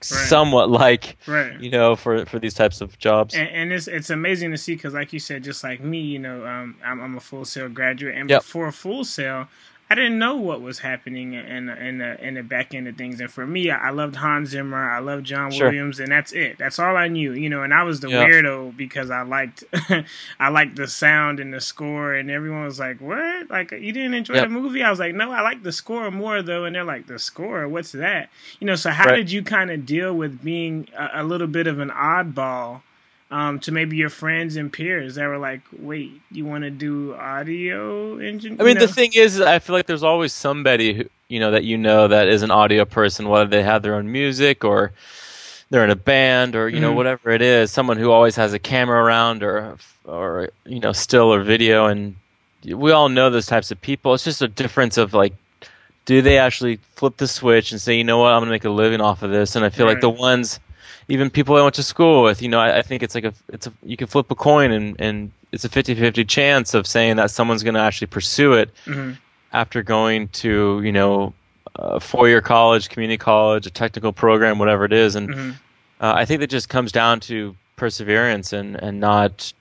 somewhat 0.03 0.71
like 0.85 1.17
Right. 1.27 1.61
you 1.61 1.71
know 1.71 1.97
for 1.97 2.25
for 2.27 2.39
these 2.39 2.55
types 2.55 2.81
of 2.81 2.99
jobs 2.99 3.35
And, 3.35 3.49
and 3.49 3.73
it's 3.73 3.89
it's 3.89 4.11
amazing 4.11 4.51
to 4.53 4.57
see 4.59 4.75
because, 4.75 4.95
like 4.95 5.13
you 5.13 5.19
said, 5.19 5.43
just 5.45 5.63
like 5.65 5.81
me, 5.81 6.01
you 6.01 6.19
know, 6.19 6.47
um, 6.47 6.77
I'm, 6.85 7.01
I'm 7.01 7.17
a 7.17 7.21
full 7.21 7.45
sail 7.45 7.69
graduate, 7.69 8.15
and 8.15 8.29
Yep. 8.29 8.43
before 8.43 8.71
full 8.73 9.05
sail, 9.05 9.49
I 9.91 9.95
didn't 9.95 10.19
know 10.19 10.37
what 10.37 10.61
was 10.61 10.81
happening 10.81 11.33
in 11.33 11.69
in 11.71 11.99
the 11.99 12.23
in 12.27 12.35
the 12.35 12.43
back 12.43 12.75
end 12.75 12.89
of 12.89 12.97
things. 12.97 13.21
And 13.21 13.31
for 13.31 13.47
me, 13.47 13.71
I, 13.71 13.89
I 13.89 13.91
loved 13.91 14.17
Hans 14.17 14.51
Zimmer, 14.51 14.91
I 14.91 14.99
loved 14.99 15.25
John 15.25 15.51
Sure. 15.51 15.67
Williams, 15.69 15.99
and 15.99 16.13
that's 16.13 16.33
it. 16.33 16.59
That's 16.59 16.79
all 16.79 16.97
I 16.97 17.09
knew, 17.09 17.33
you 17.33 17.49
know. 17.49 17.63
And 17.63 17.73
I 17.73 17.83
was 17.85 18.01
the 18.01 18.09
Yeah. 18.09 18.27
weirdo 18.27 18.77
because 18.77 19.11
I 19.11 19.23
liked 19.23 19.65
I 20.41 20.49
liked 20.51 20.77
the 20.77 20.87
sound 20.89 21.41
and 21.41 21.55
the 21.55 21.61
score, 21.61 22.15
and 22.15 22.31
everyone 22.31 22.65
was 22.65 22.79
like, 22.79 23.01
"What? 23.01 23.49
Like 23.51 23.71
you 23.73 23.93
didn't 23.93 24.15
enjoy 24.15 24.35
Yep. 24.35 24.43
the 24.43 24.49
movie?" 24.51 24.83
I 24.83 24.91
was 24.91 24.99
like, 24.99 25.15
"No, 25.15 25.31
I 25.31 25.41
like 25.41 25.63
the 25.63 25.73
score 25.73 26.11
more 26.11 26.43
though." 26.43 26.65
And 26.67 26.75
they're 26.77 26.85
like, 26.85 27.07
"The 27.07 27.19
score? 27.19 27.67
What's 27.67 27.93
that?" 27.93 28.29
You 28.61 28.67
know. 28.67 28.75
So 28.77 28.91
how 28.91 29.07
Right. 29.07 29.17
did 29.17 29.31
you 29.33 29.43
kind 29.43 29.71
of 29.71 29.87
deal 29.87 30.13
with 30.15 30.43
being 30.45 30.89
a, 30.97 31.23
a 31.23 31.25
little 31.25 31.47
bit 31.49 31.67
of 31.67 31.79
an 31.79 31.91
oddball? 31.91 32.83
Um, 33.31 33.61
to 33.61 33.73
maybe 33.73 33.97
your 33.97 34.09
friends 34.11 34.57
and 34.57 34.73
peers 34.73 35.17
that 35.17 35.27
were 35.27 35.39
like, 35.39 35.61
"Wait, 35.79 36.13
you 36.31 36.45
want 36.45 36.65
to 36.65 36.71
do 36.71 37.15
audio 37.15 38.19
engine?" 38.19 38.61
I 38.61 38.65
mean, 38.65 38.79
the 38.79 38.89
thing 38.89 39.11
is, 39.15 39.41
I 39.41 39.59
feel 39.59 39.75
like 39.75 39.87
there's 39.87 40.03
always 40.03 40.33
somebody 40.33 40.95
who 40.95 41.05
you 41.29 41.39
know 41.41 41.51
that 41.51 41.65
you 41.65 41.77
know 41.77 42.09
that 42.09 42.29
is 42.29 42.43
an 42.43 42.51
audio 42.51 42.85
person, 42.85 43.29
whether 43.29 43.49
they 43.49 43.63
have 43.63 43.83
their 43.83 43.95
own 43.95 44.11
music 44.11 44.65
or 44.65 44.93
they're 45.71 45.85
in 45.85 45.91
a 45.91 45.97
band 45.97 46.57
or 46.57 46.69
you 46.69 46.81
know 46.81 46.93
Mhm. 46.93 46.97
whatever 46.97 47.31
it 47.31 47.43
is. 47.43 47.71
Someone 47.71 47.99
who 47.99 48.11
always 48.11 48.37
has 48.37 48.53
a 48.55 48.59
camera 48.59 49.03
around 49.03 49.43
or 49.43 49.77
or 50.05 50.49
you 50.65 50.81
know 50.81 50.93
still 50.93 51.33
or 51.33 51.43
video, 51.43 51.87
and 51.87 52.15
we 52.65 52.93
all 52.93 53.09
know 53.11 53.29
those 53.31 53.47
types 53.47 53.71
of 53.71 53.81
people. 53.81 54.15
It's 54.15 54.25
just 54.25 54.43
a 54.43 54.49
difference 54.49 54.97
of 54.97 55.15
like. 55.15 55.35
Do 56.07 56.23
they 56.23 56.39
actually 56.39 56.79
flip 56.97 57.19
the 57.19 57.29
switch 57.29 57.71
and 57.71 57.79
say, 57.79 57.95
you 57.95 58.03
know 58.03 58.17
what, 58.17 58.33
I'm 58.33 58.41
gonna 58.41 58.51
make 58.51 58.65
a 58.65 58.71
living 58.71 59.03
off 59.03 59.23
of 59.23 59.31
this? 59.31 59.55
And 59.57 59.63
I 59.63 59.69
feel 59.69 59.85
like 59.85 60.01
the 60.01 60.09
ones, 60.09 60.59
even 61.09 61.31
people 61.31 61.57
I 61.57 61.63
went 61.63 61.75
to 61.77 61.83
school 61.83 62.23
with, 62.23 62.43
you 62.43 62.49
know, 62.49 62.61
I, 62.61 62.79
I 62.79 62.83
think 62.83 63.03
it's 63.03 63.15
like 63.15 63.25
a, 63.25 63.33
it's 63.49 63.67
a, 63.67 63.73
you 63.83 63.97
can 63.97 64.07
flip 64.07 64.31
a 64.31 64.35
coin 64.35 64.71
and, 64.73 64.97
and 65.01 65.31
it's 65.53 65.65
a 65.65 65.69
50-50 65.69 66.29
chance 66.29 66.75
of 66.75 66.87
saying 66.87 67.17
that 67.17 67.31
someone's 67.31 67.63
going 67.63 67.75
to 67.75 67.81
actually 67.81 68.09
pursue 68.09 68.53
it 68.53 68.71
Mhm. 68.87 69.17
after 69.53 69.83
going 69.83 70.29
to, 70.29 70.81
you 70.85 70.93
know, 70.93 71.33
a 71.77 71.99
four-year 72.01 72.41
college, 72.43 72.91
community 72.91 73.17
college, 73.17 73.67
a 73.67 73.71
technical 73.71 74.13
program, 74.13 74.59
whatever 74.59 74.85
it 74.85 74.93
is. 74.93 75.15
And 75.17 75.29
Mhm. 75.31 75.55
uh, 76.01 76.13
I 76.15 76.25
think 76.27 76.41
that 76.41 76.51
just 76.51 76.69
comes 76.69 76.93
down 76.93 77.21
to 77.21 77.57
perseverance 77.77 78.53
and, 78.53 78.77
and 78.77 79.01
not, 79.01 79.53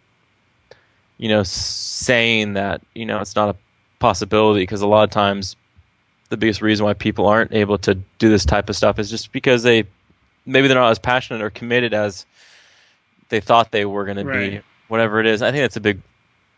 you 1.18 1.30
know, 1.30 1.44
saying 1.44 2.54
that, 2.54 2.82
you 2.94 3.06
know, 3.06 3.20
it's 3.22 3.36
not 3.36 3.50
a 3.50 3.56
possibility 4.00 4.62
because 4.64 4.82
a 4.82 4.88
lot 4.88 5.04
of 5.04 5.10
times 5.12 5.56
the 6.30 6.38
biggest 6.38 6.62
reason 6.62 6.86
why 6.86 6.94
people 6.94 7.26
aren't 7.28 7.54
able 7.54 7.78
to 7.78 7.96
do 8.20 8.30
this 8.30 8.44
type 8.44 8.70
of 8.70 8.76
stuff 8.76 9.00
is 9.00 9.10
just 9.10 9.32
because 9.32 9.64
they 9.64 9.84
maybe 10.48 10.68
they're 10.68 10.78
not 10.78 10.90
as 10.90 10.98
passionate 11.00 11.42
or 11.44 11.50
committed 11.52 11.94
as 11.94 12.26
they 13.30 13.40
thought 13.40 13.72
they 13.72 13.86
were 13.86 14.06
going 14.06 14.18
to 14.18 14.24
be 14.24 14.62
whatever 14.88 15.20
it 15.20 15.28
is. 15.28 15.42
I 15.42 15.52
think 15.52 15.62
that's 15.62 15.76
a 15.76 15.82
big 15.82 16.02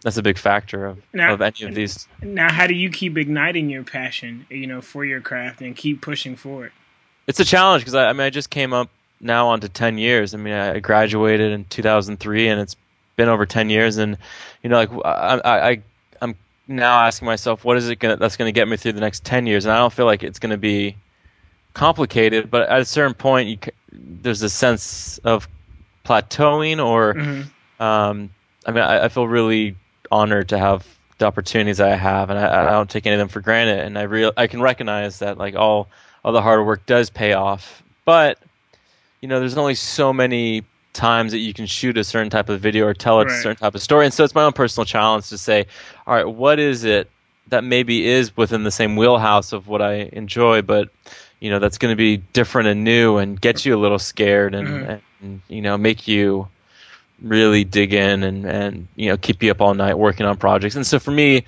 that's 0.04 0.16
a 0.16 0.24
big 0.24 0.38
factor 0.38 0.86
of, 0.86 1.02
Now- 1.12 1.34
of 1.34 1.42
any 1.42 1.64
of 1.64 1.76
these. 1.76 2.08
Now, 2.22 2.50
how 2.50 2.68
do 2.68 2.74
you 2.74 2.90
keep 2.90 3.18
igniting 3.18 3.70
your 3.70 3.84
passion, 3.84 4.46
you 4.50 4.66
know, 4.66 4.80
for 4.80 5.04
your 5.04 5.20
craft 5.20 5.60
and 5.62 5.76
keep 5.76 6.02
pushing 6.02 6.38
forward? 6.38 6.72
it's 7.28 7.40
a 7.40 7.46
challenge 7.46 7.82
because 7.84 7.94
I, 7.94 8.10
I 8.10 8.14
mean 8.14 8.22
i 8.22 8.32
just 8.32 8.50
came 8.50 8.74
up 8.74 8.90
now 9.22 9.50
onto 9.50 9.68
10 9.68 9.98
years. 10.00 10.34
I 10.34 10.38
mean 10.38 10.54
i 10.54 10.80
graduated 10.80 11.52
in 11.52 11.66
2003 11.66 12.48
and 12.48 12.60
it's 12.60 12.76
been 13.18 13.30
over 13.30 13.46
10 13.46 13.70
years 13.70 13.98
and 13.98 14.18
you 14.64 14.70
know 14.70 14.78
like 14.78 14.90
i 15.06 15.42
i, 15.70 15.82
i'm 16.22 16.34
now 16.68 17.02
asking 17.02 17.28
myself 17.28 17.64
what 17.64 17.78
is 17.78 17.88
it 17.88 17.98
gonna 18.00 18.16
that's 18.16 18.36
gonna 18.36 18.52
get 18.52 18.68
me 18.68 18.78
through 18.78 18.94
the 18.94 19.00
next 19.02 19.24
10 19.26 19.46
years? 19.46 19.66
And 19.66 19.72
i 19.72 19.78
don't 19.78 19.94
feel 19.94 20.06
like 20.08 20.24
it's 20.24 20.40
gonna 20.40 20.58
be 20.58 20.96
complicated 21.76 22.50
but 22.50 22.68
at 22.68 22.82
a 22.82 22.86
certain 22.86 23.14
point 23.14 23.48
you 23.48 23.58
there's 24.22 24.42
a 24.42 24.50
sense 24.50 25.18
of 25.24 25.48
plateauing 26.06 26.84
or 26.84 27.14
Mhm. 27.14 27.46
um, 27.80 28.30
I 28.66 28.72
mean, 28.72 28.84
I, 28.84 29.06
I 29.06 29.10
feel 29.10 29.28
really 29.28 29.76
honored 30.12 30.50
to 30.50 30.58
have 30.58 30.86
the 31.18 31.26
opportunities 31.26 31.80
I 31.80 31.90
have, 31.96 32.30
and 32.30 32.40
I, 32.40 32.68
I 32.68 32.72
don't 32.72 32.90
take 32.90 33.06
any 33.06 33.16
of 33.16 33.20
them 33.20 33.28
for 33.30 33.42
granted. 33.42 33.80
And 33.80 33.98
I 33.98 34.04
real 34.04 34.32
I 34.38 34.48
can 34.48 34.62
recognize 34.62 35.20
that 35.20 35.38
like 35.38 35.56
all 35.56 35.88
all 36.24 36.32
the 36.32 36.42
hard 36.42 36.66
work 36.66 36.86
does 36.86 37.10
pay 37.10 37.34
off. 37.34 37.84
But 38.06 38.40
you 39.22 39.28
know, 39.28 39.40
there's 39.40 39.58
only 39.58 39.76
so 39.76 40.14
many 40.14 40.64
times 40.94 41.32
that 41.34 41.40
you 41.40 41.54
can 41.54 41.66
shoot 41.66 41.98
a 41.98 42.04
certain 42.04 42.30
type 42.30 42.50
of 42.50 42.60
video 42.60 42.86
or 42.86 42.94
tell 42.94 43.20
a 43.22 43.30
certain 43.30 43.58
type 43.58 43.76
of 43.76 43.82
story. 43.82 44.06
And 44.06 44.14
so 44.14 44.24
it's 44.24 44.34
my 44.36 44.44
own 44.44 44.54
personal 44.54 44.86
challenge 44.86 45.30
to 45.30 45.38
say, 45.38 45.66
all 46.08 46.16
right, 46.16 46.28
what 46.28 46.58
is 46.60 46.84
it 46.84 47.10
that 47.50 47.64
maybe 47.64 48.08
is 48.08 48.36
within 48.38 48.64
the 48.64 48.72
same 48.72 48.96
wheelhouse 48.96 49.52
of 49.54 49.68
what 49.68 49.82
I 49.82 50.10
enjoy, 50.14 50.62
but 50.62 50.90
you 51.40 51.50
know, 51.50 51.60
that's 51.60 51.78
going 51.78 51.92
to 51.92 51.96
be 51.98 52.18
different 52.34 52.68
and 52.68 52.84
new 52.84 53.18
and 53.18 53.40
get 53.40 53.66
you 53.66 53.76
a 53.76 53.80
little 53.80 54.00
scared 54.00 54.54
and, 54.56 54.68
Mhm. 54.68 55.02
and 55.22 55.42
you 55.48 55.62
know, 55.62 55.78
make 55.78 56.08
you 56.08 56.48
really 57.22 57.66
dig 57.66 57.94
in 57.94 58.24
and 58.24 58.46
and 58.46 58.88
you 58.96 59.10
know 59.10 59.18
keep 59.18 59.44
you 59.44 59.52
up 59.52 59.60
all 59.60 59.74
night 59.74 59.98
working 59.98 60.26
on 60.26 60.38
projects 60.38 60.74
and 60.78 60.88
so 60.88 60.98
for 60.98 61.12
me 61.12 61.44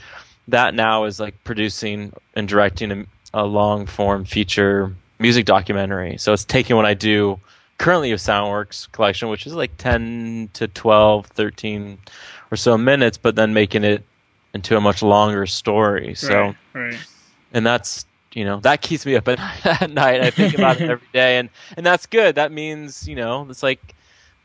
that 0.49 0.73
now 0.75 1.05
is 1.05 1.17
like 1.17 1.33
producing 1.45 2.11
and 2.35 2.49
directing 2.49 2.91
a, 2.91 3.05
a 3.33 3.45
long 3.45 3.85
form 3.85 4.25
feature 4.25 4.93
music 5.19 5.45
documentary 5.45 6.17
so 6.17 6.33
it's 6.33 6.43
taking 6.43 6.75
what 6.75 6.85
i 6.85 6.93
do 6.93 7.39
currently 7.77 8.11
with 8.11 8.19
soundworks 8.19 8.91
collection 8.91 9.29
which 9.29 9.47
is 9.47 9.53
like 9.53 9.71
10 9.77 10.49
to 10.51 10.67
12 10.67 11.27
13 11.27 11.97
or 12.51 12.57
so 12.57 12.77
minutes 12.77 13.17
but 13.17 13.37
then 13.37 13.53
making 13.53 13.85
it 13.85 14.03
into 14.53 14.75
a 14.75 14.81
much 14.81 15.01
longer 15.01 15.45
story 15.45 16.13
so 16.15 16.47
right, 16.47 16.55
right. 16.73 17.07
and 17.53 17.65
that's 17.65 18.05
you 18.33 18.45
know 18.45 18.59
that 18.61 18.81
keeps 18.81 19.05
me 19.05 19.15
up 19.15 19.27
at, 19.27 19.39
at 19.65 19.89
night 20.03 20.21
i 20.21 20.29
think 20.31 20.53
about 20.53 20.77
it 20.77 20.89
every 20.89 21.07
day 21.13 21.37
and 21.37 21.49
and 21.75 21.85
that's 21.85 22.05
good 22.05 22.35
that 22.35 22.51
means 22.51 23.07
you 23.07 23.15
know 23.15 23.45
it's 23.49 23.63
like 23.63 23.95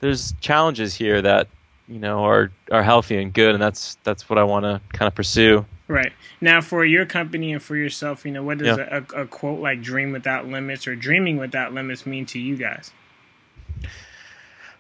there's 0.01 0.33
challenges 0.41 0.95
here 0.95 1.23
that 1.23 1.49
you 1.89 1.99
know 1.99 2.25
are 2.25 2.51
are 2.73 2.83
healthy 2.83 3.17
and 3.21 3.33
good 3.33 3.55
and 3.55 3.63
that's 3.63 3.97
that's 4.03 4.29
what 4.29 4.39
i 4.39 4.43
want 4.45 4.65
to 4.65 4.81
kind 4.97 5.07
of 5.07 5.15
pursue 5.15 5.65
Right. 5.89 6.13
Now, 6.41 6.61
for 6.63 6.85
your 6.85 7.07
company 7.07 7.53
and 7.53 7.63
for 7.63 7.77
yourself, 7.77 8.27
you 8.27 8.33
know, 8.33 8.43
what 8.43 8.59
does 8.59 8.77
Yeah. 8.77 9.03
a, 9.15 9.23
a 9.23 9.27
quote 9.27 9.61
like 9.61 9.83
dream 9.83 10.11
without 10.11 10.45
limits 10.49 10.89
or 10.89 10.97
dreaming 10.97 11.37
without 11.37 11.73
limits 11.73 12.05
mean 12.05 12.27
to 12.27 12.41
you 12.41 12.57
guys? 12.57 12.91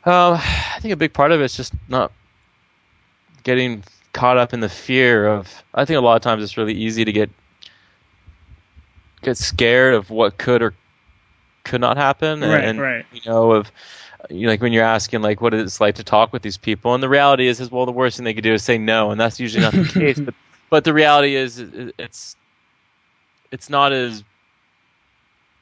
um, 0.05 0.35
i 0.35 0.79
think 0.81 0.93
a 0.93 0.97
big 0.97 1.13
part 1.13 1.33
of 1.33 1.41
it's 1.41 1.57
just 1.57 1.73
not 1.89 2.13
getting 3.45 3.83
caught 4.13 4.37
up 4.37 4.53
in 4.53 4.61
the 4.61 4.69
fear 4.69 5.27
of 5.27 5.63
i 5.75 5.85
think 5.85 5.97
a 5.97 6.01
lot 6.01 6.17
of 6.17 6.23
times 6.23 6.43
it's 6.43 6.57
really 6.57 6.75
easy 6.75 7.05
to 7.05 7.13
get 7.13 7.31
get 9.27 9.37
scared 9.37 9.93
of 9.95 10.09
what 10.09 10.39
could 10.39 10.63
or 10.63 10.73
could 11.65 11.81
not 11.81 11.97
happen 11.97 12.43
and, 12.43 12.53
Right, 12.53 12.65
and, 12.65 12.81
right. 12.81 13.05
you 13.13 13.21
know 13.27 13.51
of 13.51 13.71
you 14.31 14.47
know, 14.47 14.53
like 14.53 14.63
when 14.63 14.73
you're 14.73 14.85
asking 14.85 15.21
like 15.21 15.41
what 15.41 15.53
it's 15.53 15.81
like 15.81 15.97
to 15.97 16.05
talk 16.05 16.33
with 16.33 16.43
these 16.43 16.57
people 16.57 16.95
and 16.95 17.03
the 17.03 17.09
reality 17.09 17.49
is 17.49 17.61
is 17.61 17.71
well 17.71 17.85
the 17.87 17.93
worst 17.93 18.17
thing 18.17 18.25
they 18.25 18.33
could 18.35 18.45
do 18.45 18.55
is 18.55 18.63
say 18.63 18.79
no 18.79 19.11
and 19.11 19.21
that's 19.21 19.39
usually 19.41 19.63
not 19.63 19.73
the 19.73 19.85
case 20.01 20.19
but 20.21 20.35
but 20.71 20.85
the 20.85 20.95
reality 20.95 21.35
is 21.35 21.59
it- 21.59 21.95
it's 21.99 22.37
it's 23.51 23.69
not 23.69 23.93
as 23.93 24.23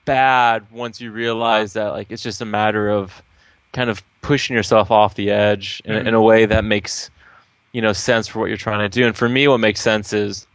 bad 0.05 0.67
once 0.71 1.01
you 1.01 1.11
realize 1.11 1.73
that 1.73 1.89
like 1.89 2.11
it's 2.11 2.23
just 2.23 2.41
a 2.43 2.45
matter 2.45 2.91
of 2.91 3.23
kind 3.73 3.89
of 3.89 4.03
pushing 4.21 4.55
yourself 4.55 4.91
off 4.91 5.15
the 5.15 5.31
edge 5.31 5.81
in, 5.87 5.95
mm-hmm. 5.95 6.09
in 6.09 6.15
a 6.15 6.21
way 6.23 6.45
that 6.45 6.65
makes 6.65 7.11
you 7.73 7.81
know 7.81 7.93
sense 7.95 8.29
for 8.29 8.41
what 8.41 8.47
you're 8.49 8.57
trying 8.59 8.81
to 8.81 8.89
do 8.89 9.07
and 9.07 9.17
for 9.17 9.29
me 9.29 9.49
what 9.49 9.59
makes 9.59 9.81
sense 9.81 10.13
is 10.13 10.47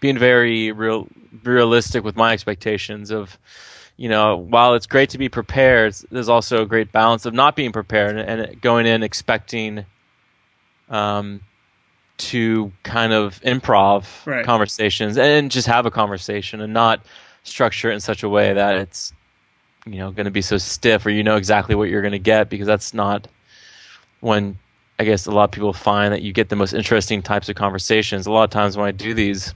being 0.00 0.18
very 0.18 0.72
real 0.72 1.08
realistic 1.42 2.04
with 2.04 2.16
my 2.16 2.32
expectations 2.32 3.10
of 3.10 3.38
you 3.96 4.08
know 4.08 4.36
while 4.36 4.74
it's 4.74 4.86
great 4.86 5.10
to 5.10 5.18
be 5.18 5.28
prepared 5.28 5.94
there's 6.10 6.28
also 6.28 6.62
a 6.62 6.66
great 6.66 6.92
balance 6.92 7.24
of 7.26 7.34
not 7.34 7.56
being 7.56 7.72
prepared 7.72 8.16
and, 8.16 8.60
going 8.60 8.86
in 8.86 9.02
expecting 9.02 9.84
um 10.88 11.40
to 12.18 12.70
kind 12.82 13.12
of 13.12 13.40
improv 13.42 14.04
Right. 14.26 14.44
conversations 14.44 15.16
and 15.18 15.50
just 15.50 15.66
have 15.66 15.86
a 15.86 15.90
conversation 15.90 16.60
and 16.60 16.72
not 16.72 17.00
structure 17.44 17.90
it 17.90 17.94
in 17.94 18.00
such 18.00 18.22
a 18.22 18.28
way 18.28 18.52
that 18.52 18.76
it's 18.76 19.12
you 19.86 19.98
know 19.98 20.12
going 20.12 20.26
to 20.26 20.30
be 20.30 20.42
so 20.42 20.58
stiff 20.58 21.04
or 21.06 21.10
you 21.10 21.24
know 21.24 21.36
exactly 21.36 21.74
what 21.74 21.88
you're 21.88 22.02
going 22.02 22.12
to 22.12 22.18
get 22.18 22.48
because 22.48 22.66
that's 22.66 22.94
not 22.94 23.26
when 24.20 24.56
I 25.02 25.04
guess 25.04 25.26
a 25.26 25.32
lot 25.32 25.44
of 25.44 25.50
people 25.50 25.72
find 25.72 26.12
that 26.12 26.22
you 26.22 26.32
get 26.32 26.48
the 26.48 26.54
most 26.54 26.72
interesting 26.72 27.22
types 27.22 27.48
of 27.48 27.56
conversations. 27.56 28.24
A 28.24 28.30
lot 28.30 28.44
of 28.44 28.50
times 28.50 28.76
when 28.76 28.86
I 28.86 28.92
do 28.92 29.14
these, 29.14 29.52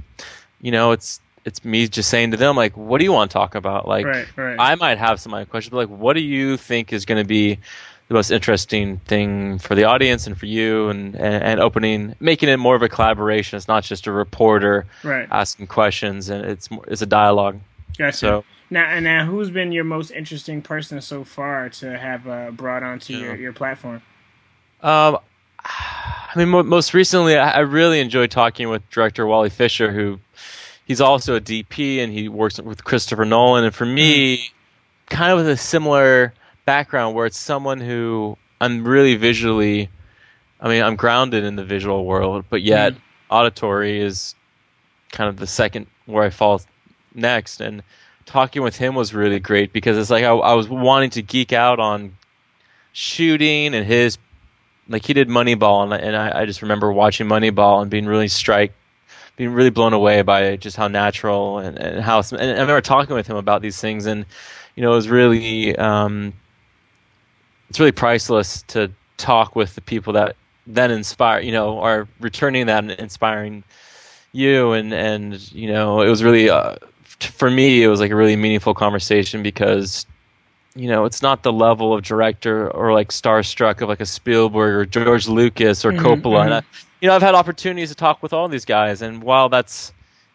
you 0.61 0.73
know, 0.73 0.91
it's 0.91 1.21
it's 1.45 1.65
me 1.65 1.87
just 1.87 2.11
saying 2.11 2.33
to 2.33 2.37
them 2.37 2.57
like, 2.57 2.77
"What 2.77 2.99
do 2.99 3.05
you 3.05 3.13
want 3.13 3.31
to 3.31 3.33
talk 3.33 3.55
about?" 3.55 3.87
Like, 3.87 4.07
right, 4.07 4.27
right. 4.37 4.57
I 4.59 4.75
might 4.75 4.99
have 4.99 5.21
some 5.21 5.33
of 5.33 5.39
my 5.39 5.45
questions, 5.45 5.71
but 5.71 5.89
like, 5.89 5.99
what 6.01 6.15
do 6.15 6.21
you 6.21 6.57
think 6.57 6.93
is 6.93 7.05
going 7.05 7.23
to 7.23 7.29
be 7.29 7.61
the 8.09 8.15
most 8.15 8.33
interesting 8.33 8.99
thing 9.07 9.61
for 9.61 9.77
the 9.77 9.85
audience 9.85 10.27
and 10.27 10.37
for 10.37 10.47
you, 10.47 10.89
and, 10.89 11.15
and 11.15 11.45
and 11.45 11.61
opening, 11.61 12.17
making 12.19 12.49
it 12.49 12.57
more 12.57 12.75
of 12.75 12.83
a 12.83 12.89
collaboration. 12.89 13.57
It's 13.57 13.69
not 13.69 13.85
just 13.85 14.09
a 14.09 14.13
reporter 14.13 14.85
right. 15.05 15.29
asking 15.31 15.69
questions, 15.69 16.29
and 16.29 16.45
it's 16.45 16.73
more, 16.73 16.85
it's 16.89 17.03
a 17.03 17.07
dialogue. 17.07 17.61
Gotcha. 17.97 18.17
So 18.17 18.45
now, 18.69 18.87
and 18.87 19.05
now, 19.05 19.25
who's 19.27 19.51
been 19.51 19.71
your 19.71 19.85
most 19.85 20.11
interesting 20.11 20.61
person 20.61 21.01
so 21.01 21.23
far 21.23 21.69
to 21.69 21.97
have 21.97 22.27
uh, 22.27 22.51
brought 22.51 22.83
onto 22.83 23.17
your, 23.17 23.37
your 23.37 23.53
platform? 23.53 24.03
Um, 24.83 25.19
I 26.35 26.39
mean, 26.39 26.49
mo- 26.49 26.63
most 26.63 26.95
recently, 26.95 27.37
I, 27.37 27.61
really 27.61 28.01
enjoyed 28.01 28.31
talking 28.31 28.69
with 28.69 28.89
director 28.91 29.27
Wally 29.27 29.49
Pfister, 29.51 29.93
who 29.93 30.19
he's 30.85 31.01
also 31.01 31.37
a 31.37 31.41
DP 31.41 31.99
and 31.99 32.13
he 32.13 32.29
works 32.29 32.61
with 32.61 32.85
Christopher 32.85 33.25
Nolan. 33.25 33.65
And 33.65 33.75
for 33.75 33.87
me, 33.87 34.51
kind 35.09 35.33
of 35.33 35.39
with 35.39 35.49
a 35.49 35.57
similar 35.57 36.35
background, 36.67 37.15
where 37.15 37.27
it's 37.27 37.39
someone 37.39 37.81
who 37.81 38.37
I'm 38.61 38.87
really 38.87 39.17
visually, 39.17 39.89
I 40.61 40.69
mean, 40.69 40.83
I'm 40.83 40.97
grounded 40.97 41.45
in 41.45 41.57
the 41.57 41.65
visual 41.65 42.05
world, 42.05 42.45
but 42.51 42.63
yet 42.63 42.93
Mhm. 42.95 42.99
auditory 43.31 44.01
is 44.01 44.35
kind 45.13 45.29
of 45.29 45.37
the 45.39 45.47
second 45.47 45.87
where 46.07 46.25
I 46.25 46.31
fall 46.31 46.61
next. 47.15 47.61
And 47.61 47.83
talking 48.27 48.63
with 48.63 48.77
him 48.77 48.95
was 48.95 49.15
really 49.15 49.41
great 49.41 49.73
because 49.73 49.97
it's 49.97 50.11
like 50.11 50.25
I, 50.25 50.31
I 50.31 50.55
was 50.55 50.69
wanting 50.69 51.11
to 51.11 51.23
geek 51.23 51.53
out 51.53 51.79
on 51.81 52.17
shooting 52.93 53.75
and 53.75 53.87
his 53.87 54.19
like 54.89 55.05
he 55.05 55.13
did 55.13 55.29
Moneyball, 55.29 55.83
and, 55.85 55.95
I- 55.95 55.99
and 55.99 56.17
I, 56.17 56.43
I 56.43 56.47
just 56.47 56.63
remember 56.63 56.93
watching 56.93 57.27
Moneyball 57.29 57.83
and 57.83 57.91
being 57.91 58.07
really 58.07 58.29
strike, 58.29 58.73
being 59.37 59.53
really 59.53 59.71
blown 59.71 59.93
away 59.93 60.23
by 60.23 60.57
just 60.57 60.77
how 60.77 60.89
natural 60.89 61.59
and, 61.59 61.79
and 61.79 62.01
how. 62.03 62.19
And 62.33 62.41
I 62.41 62.61
remember 62.61 62.81
talking 62.81 63.15
with 63.15 63.27
him 63.27 63.37
about 63.37 63.63
these 63.63 63.81
things, 63.81 64.07
and 64.07 64.25
you 64.75 64.83
know, 64.83 64.93
it 64.93 64.97
was 64.97 65.09
really, 65.09 65.75
um, 65.77 66.33
it's 67.69 67.79
really 67.81 67.93
priceless 67.93 68.63
to 68.69 68.91
talk 69.17 69.57
with 69.57 69.75
the 69.75 69.81
people 69.81 70.13
that 70.13 70.37
then 70.67 70.91
inspire, 70.91 71.41
you 71.41 71.53
know, 71.53 71.79
are 71.81 72.07
returning 72.21 72.67
that 72.67 72.85
and 72.85 72.93
inspiring 72.93 73.65
you. 74.33 74.73
And, 74.73 74.93
and, 74.93 75.53
you 75.53 75.73
know, 75.73 76.03
it 76.03 76.09
was 76.09 76.23
really, 76.23 76.51
uh, 76.51 76.77
for 77.21 77.51
me, 77.51 77.83
it 77.83 77.89
was 77.89 78.01
like 78.01 78.11
a 78.11 78.17
really 78.17 78.37
meaningful 78.37 78.75
conversation 78.75 79.43
because, 79.43 80.07
you 80.77 80.89
know, 80.89 81.07
it's 81.07 81.23
not 81.23 81.43
the 81.43 81.53
level 81.53 81.95
of 81.95 82.03
director 82.03 82.71
or 82.71 82.93
like 82.93 83.09
starstruck 83.09 83.81
of 83.81 83.89
like 83.89 84.01
a 84.01 84.07
Spielberg 84.07 84.75
or 84.75 84.85
George 84.85 85.27
Lucas 85.27 85.85
or 85.85 85.93
mm-hmm, 85.93 86.05
Coppola. 86.05 86.23
Mm-hmm. 86.23 86.45
And 86.45 86.55
I, 86.55 86.63
you 87.01 87.09
know, 87.09 87.15
I've 87.15 87.23
had 87.23 87.35
opportunities 87.35 87.89
to 87.89 87.95
talk 87.95 88.23
with 88.23 88.33
all 88.33 88.47
these 88.49 88.65
guys, 88.65 89.03
and 89.03 89.23
while 89.23 89.49
that's 89.49 89.93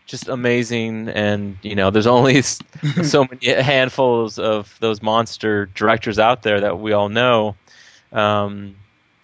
just 0.08 0.28
amazing, 0.28 1.10
and 1.10 1.58
you 1.62 1.76
know, 1.76 1.92
there's 1.92 2.08
only 2.08 2.42
so 3.04 3.26
many 3.26 3.62
handfuls 3.62 4.40
of 4.40 4.76
those 4.80 5.02
monster 5.02 5.68
directors 5.68 6.20
out 6.20 6.44
there 6.44 6.60
that 6.60 6.80
we 6.80 6.92
all 6.92 7.10
know. 7.10 7.56
Um, 8.12 8.76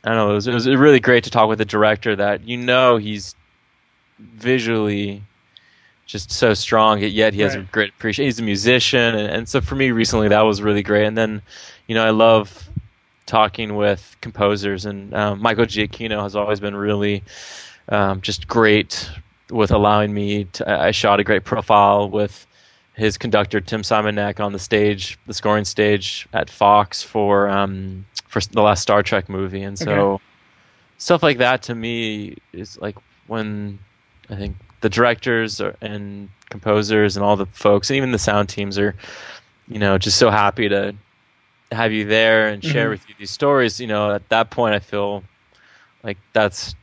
I 0.04 0.10
don't 0.10 0.18
know. 0.18 0.32
It 0.32 0.36
was, 0.36 0.48
it 0.48 0.54
was 0.54 0.68
really 0.68 1.00
great 1.00 1.24
to 1.26 1.30
talk 1.30 1.50
with 1.50 1.60
a 1.60 1.66
director 1.66 2.16
that 2.16 2.48
you 2.48 2.58
know 2.58 2.98
he's 2.98 3.36
visually 4.20 5.24
just 6.08 6.32
so 6.32 6.54
strong, 6.54 7.00
yet 7.00 7.34
he 7.34 7.42
has 7.42 7.56
right. 7.56 7.64
a 7.64 7.72
great 7.72 7.90
appreciation. 7.90 8.28
He's 8.28 8.40
a 8.40 8.44
musician, 8.44 9.14
and, 9.14 9.30
and 9.30 9.50
so 9.50 9.62
for 9.62 9.76
me 9.76 9.92
recently 9.92 10.30
that 10.30 10.42
was 10.42 10.62
really 10.62 10.82
great. 10.82 11.06
And 11.06 11.18
then, 11.18 11.42
you 11.88 11.96
know, 11.96 12.04
I 12.04 12.10
love 12.10 12.70
talking 13.26 13.76
with 13.76 14.16
composers, 14.22 14.86
and 14.86 15.14
um, 15.14 15.42
Michael 15.42 15.66
Giacchino 15.66 16.24
has 16.24 16.36
always 16.36 16.60
been 16.60 16.76
really 16.76 17.24
um, 17.90 18.22
just 18.22 18.48
great 18.48 19.12
with 19.52 19.70
allowing 19.70 20.14
me 20.14 20.46
to. 20.46 20.82
I 20.82 20.92
shot 20.92 21.20
a 21.20 21.24
great 21.24 21.44
profile 21.44 22.10
with 22.10 22.48
his 22.94 23.18
conductor 23.18 23.62
Tim 23.62 23.82
Simonec 23.82 24.40
on 24.40 24.54
the 24.54 24.60
stage, 24.60 25.20
the 25.28 25.34
scoring 25.34 25.66
stage 25.66 26.28
at 26.34 26.50
Fox 26.50 27.04
for 27.04 27.50
um, 27.50 28.06
for 28.28 28.40
the 28.40 28.62
last 28.62 28.82
Star 28.82 29.04
Trek 29.04 29.28
movie, 29.30 29.62
and 29.62 29.78
so 29.78 29.92
okay. 29.92 30.24
stuff 30.98 31.22
like 31.22 31.38
that 31.38 31.62
to 31.64 31.76
me 31.76 32.38
is 32.54 32.80
like 32.80 32.96
when 33.28 33.78
I 34.30 34.36
think 34.36 34.56
the 34.82 34.90
directors 34.90 35.62
and 35.82 36.30
composers 36.50 37.18
and 37.18 37.26
all 37.26 37.36
the 37.36 37.46
folks, 37.48 37.90
and 37.90 37.98
even 37.98 38.12
the 38.12 38.20
sound 38.20 38.50
teams 38.50 38.78
are, 38.78 38.96
you 39.68 39.80
know, 39.80 39.98
just 39.98 40.18
so 40.18 40.30
happy 40.30 40.70
to 40.70 40.96
have 41.72 41.92
you 41.92 42.06
there 42.06 42.48
and 42.48 42.64
share 42.64 42.86
mm-hmm. 42.86 42.92
with 42.92 43.10
you 43.10 43.16
these 43.20 43.32
stories, 43.32 43.80
you 43.80 43.88
know, 43.88 44.12
at 44.12 44.28
that 44.30 44.50
point 44.50 44.76
I 44.76 44.80
feel 44.80 45.24
like 46.04 46.18
that's 46.34 46.76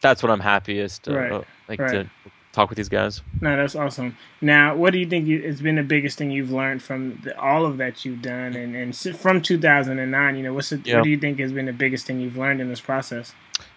that's 0.00 0.22
what 0.22 0.30
I'm 0.30 0.40
happiest 0.40 1.08
uh, 1.08 1.16
right. 1.16 1.32
uh, 1.32 1.42
like 1.68 1.80
right. 1.80 1.90
to 1.90 2.10
talk 2.52 2.68
with 2.68 2.76
these 2.76 2.88
guys. 2.88 3.22
No, 3.40 3.56
that's 3.56 3.74
awesome. 3.74 4.16
Now, 4.40 4.74
what 4.74 4.92
do 4.92 4.98
you 4.98 5.06
think 5.06 5.26
you, 5.26 5.42
has 5.42 5.60
been 5.60 5.76
the 5.76 5.82
biggest 5.82 6.18
thing 6.18 6.30
you've 6.30 6.50
learned 6.50 6.82
from 6.82 7.20
the, 7.22 7.38
all 7.38 7.64
of 7.64 7.78
that 7.78 8.04
you've 8.04 8.22
done 8.22 8.56
and, 8.56 8.74
and 8.74 8.96
from 8.96 9.40
2009? 9.40 10.36
You 10.36 10.42
know, 10.42 10.54
what's 10.54 10.70
the, 10.70 10.80
yeah. 10.84 10.96
what 10.96 11.04
do 11.04 11.10
you 11.10 11.18
think 11.18 11.38
has 11.38 11.52
been 11.52 11.66
the 11.66 11.72
biggest 11.72 12.06
thing 12.06 12.20
you've 12.20 12.36
learned 12.36 12.60
in 12.60 12.68
this 12.68 12.80
process? 12.80 13.34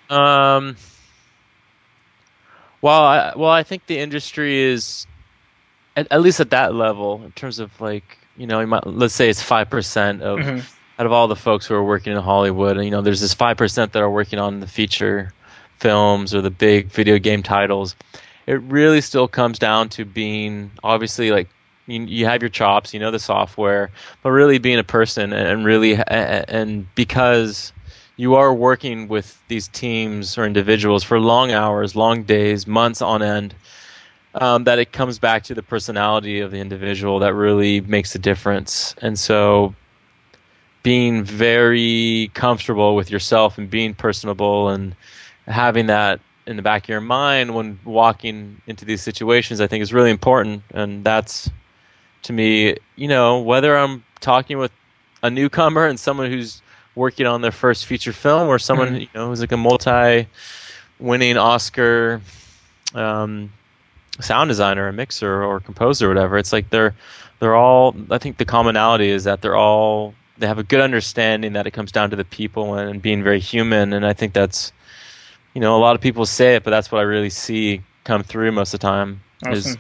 Um. 0.10 0.76
Well, 2.84 3.02
I, 3.02 3.34
well, 3.38 3.50
I 3.50 3.64
think 3.64 3.88
the 3.88 3.98
industry 3.98 4.60
is, 4.60 5.08
at, 5.96 6.06
at 6.12 6.22
least 6.22 6.42
at 6.42 6.50
that 6.50 6.76
level, 6.76 7.24
in 7.24 7.32
terms 7.32 7.60
of 7.60 7.80
like 7.80 8.18
you 8.36 8.46
know, 8.46 8.66
might, 8.66 8.86
let's 8.86 9.14
say 9.14 9.30
it's 9.30 9.42
five 9.42 9.70
percent 9.70 10.22
of 10.22 10.40
mm-hmm. 10.40 10.60
out 11.00 11.06
of 11.06 11.14
all 11.14 11.30
the 11.30 11.36
folks 11.36 11.66
who 11.66 11.76
are 11.76 11.84
working 11.84 12.12
in 12.12 12.22
Hollywood, 12.22 12.76
and 12.76 12.84
you 12.84 12.92
know, 12.92 13.02
there's 13.02 13.22
this 13.22 13.34
five 13.34 13.56
percent 13.56 13.94
that 13.94 14.02
are 14.02 14.10
working 14.10 14.38
on 14.38 14.60
the 14.60 14.68
feature 14.68 15.32
films 15.80 16.36
or 16.36 16.42
the 16.42 16.52
big 16.52 16.88
video 16.88 17.18
game 17.20 17.42
titles. 17.42 17.96
It 18.48 18.62
really 18.64 19.00
still 19.00 19.30
comes 19.30 19.60
down 19.60 19.88
to 19.90 20.04
being 20.04 20.70
obviously 20.84 21.32
like 21.32 21.48
you, 21.88 22.04
you 22.04 22.26
have 22.26 22.42
your 22.42 22.50
chops, 22.50 22.94
you 22.94 23.00
know 23.00 23.12
the 23.12 23.20
software, 23.20 23.92
but 24.24 24.32
really 24.32 24.58
being 24.58 24.78
a 24.78 24.84
person 24.84 25.32
and 25.32 25.64
really 25.64 25.96
and 26.10 26.94
because 26.96 27.72
you 28.16 28.36
are 28.36 28.54
working 28.54 29.08
with 29.08 29.42
these 29.48 29.68
teams 29.70 30.38
or 30.38 30.46
individuals 30.46 31.04
for 31.04 31.20
long 31.20 31.52
hours, 31.52 31.96
long 31.96 32.24
days, 32.24 32.68
months 32.68 33.02
on 33.02 33.22
end 33.22 33.56
um, 34.36 34.64
that 34.64 34.80
it 34.80 34.92
comes 34.92 35.20
back 35.20 35.44
to 35.44 35.54
the 35.54 35.64
personality 35.64 36.40
of 36.40 36.52
the 36.52 36.60
individual 36.60 37.20
that 37.20 37.34
really 37.34 37.82
makes 37.82 38.16
a 38.16 38.20
difference. 38.20 38.96
And 39.02 39.18
so 39.18 39.76
being 40.82 41.24
very 41.24 42.32
comfortable 42.34 42.96
with 42.96 43.10
yourself 43.10 43.58
and 43.58 43.70
being 43.70 43.94
personable 43.94 44.70
and 44.70 44.96
having 45.48 45.88
that 45.88 46.20
in 46.46 46.58
the 46.58 46.62
back 46.62 46.84
of 46.84 46.90
your 46.90 47.02
mind 47.02 47.56
when 47.56 47.80
walking 47.86 48.62
into 48.68 48.84
these 48.86 49.02
situations, 49.02 49.62
I 49.62 49.68
think 49.68 49.82
is 49.82 49.94
really 49.94 50.12
important. 50.12 50.64
And 50.72 51.04
that's 51.04 51.50
to 52.24 52.34
me, 52.34 52.76
you 52.96 53.08
know, 53.08 53.40
whether 53.40 53.78
I'm 53.78 54.04
talking 54.20 54.58
with 54.58 54.72
a 55.22 55.30
newcomer 55.30 55.86
and 55.86 56.00
someone 56.00 56.30
who's 56.30 56.62
working 56.96 57.26
on 57.26 57.42
their 57.42 57.52
first 57.52 57.86
feature 57.86 58.14
film 58.14 58.48
or 58.48 58.60
someone, 58.60 58.90
mm-hmm. 58.90 58.98
you 58.98 59.08
know, 59.16 59.28
who's 59.28 59.42
like 59.42 59.52
a 59.52 59.58
multi 59.58 60.28
winning 61.00 61.38
Oscar 61.38 62.22
um, 62.94 63.52
sound 64.20 64.50
designer, 64.50 64.88
a 64.88 64.94
mixer, 64.94 65.44
or 65.44 65.60
composer, 65.60 66.08
or 66.08 66.10
whatever. 66.10 66.38
It's 66.38 66.54
like 66.54 66.70
they're 66.70 66.96
they're 67.40 67.56
all. 67.56 67.96
I 68.10 68.18
think 68.18 68.38
the 68.38 68.46
commonality 68.46 69.10
is 69.10 69.24
that 69.24 69.42
they're 69.42 69.56
all 69.56 70.14
they 70.38 70.48
have 70.48 70.60
a 70.60 70.64
good 70.64 70.82
understanding 70.82 71.54
that 71.54 71.68
it 71.68 71.72
comes 71.72 71.92
down 71.92 72.10
to 72.10 72.16
the 72.16 72.26
people 72.26 72.76
and 72.76 73.02
being 73.02 73.24
very 73.24 73.40
human. 73.40 73.94
And 73.94 74.06
I 74.06 74.14
think 74.14 74.34
that's 74.34 74.72
you 75.54 75.62
know 75.62 75.76
a 75.76 75.80
lot 75.80 75.96
of 75.96 76.02
people 76.02 76.26
say 76.26 76.56
it, 76.56 76.64
but 76.64 76.72
that's 76.72 76.92
what 76.92 77.00
I 77.00 77.04
really 77.04 77.30
see 77.30 77.82
come 78.04 78.24
through 78.24 78.52
most 78.52 78.74
of 78.74 78.80
the 78.80 78.88
time 78.88 79.22
awesome. 79.46 79.54
is 79.54 79.78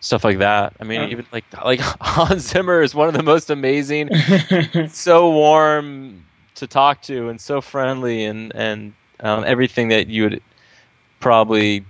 stuff 0.00 0.24
like 0.24 0.38
that. 0.38 0.74
I 0.80 0.84
mean, 0.84 1.00
yeah. 1.02 1.08
even 1.08 1.26
like 1.32 1.44
like 1.64 1.80
Hans 1.80 2.48
Zimmer 2.48 2.82
is 2.82 2.94
one 2.94 3.08
of 3.08 3.14
the 3.14 3.22
most 3.22 3.50
amazing, 3.50 4.10
so 4.88 5.30
warm 5.30 6.24
to 6.58 6.66
talk 6.66 7.02
to 7.02 7.28
and 7.28 7.40
so 7.40 7.60
friendly 7.60 8.24
and 8.24 8.54
and 8.54 8.92
um, 9.20 9.44
everything 9.46 9.88
that 9.88 10.08
you 10.08 10.24
would 10.24 10.42
probably 11.20 11.84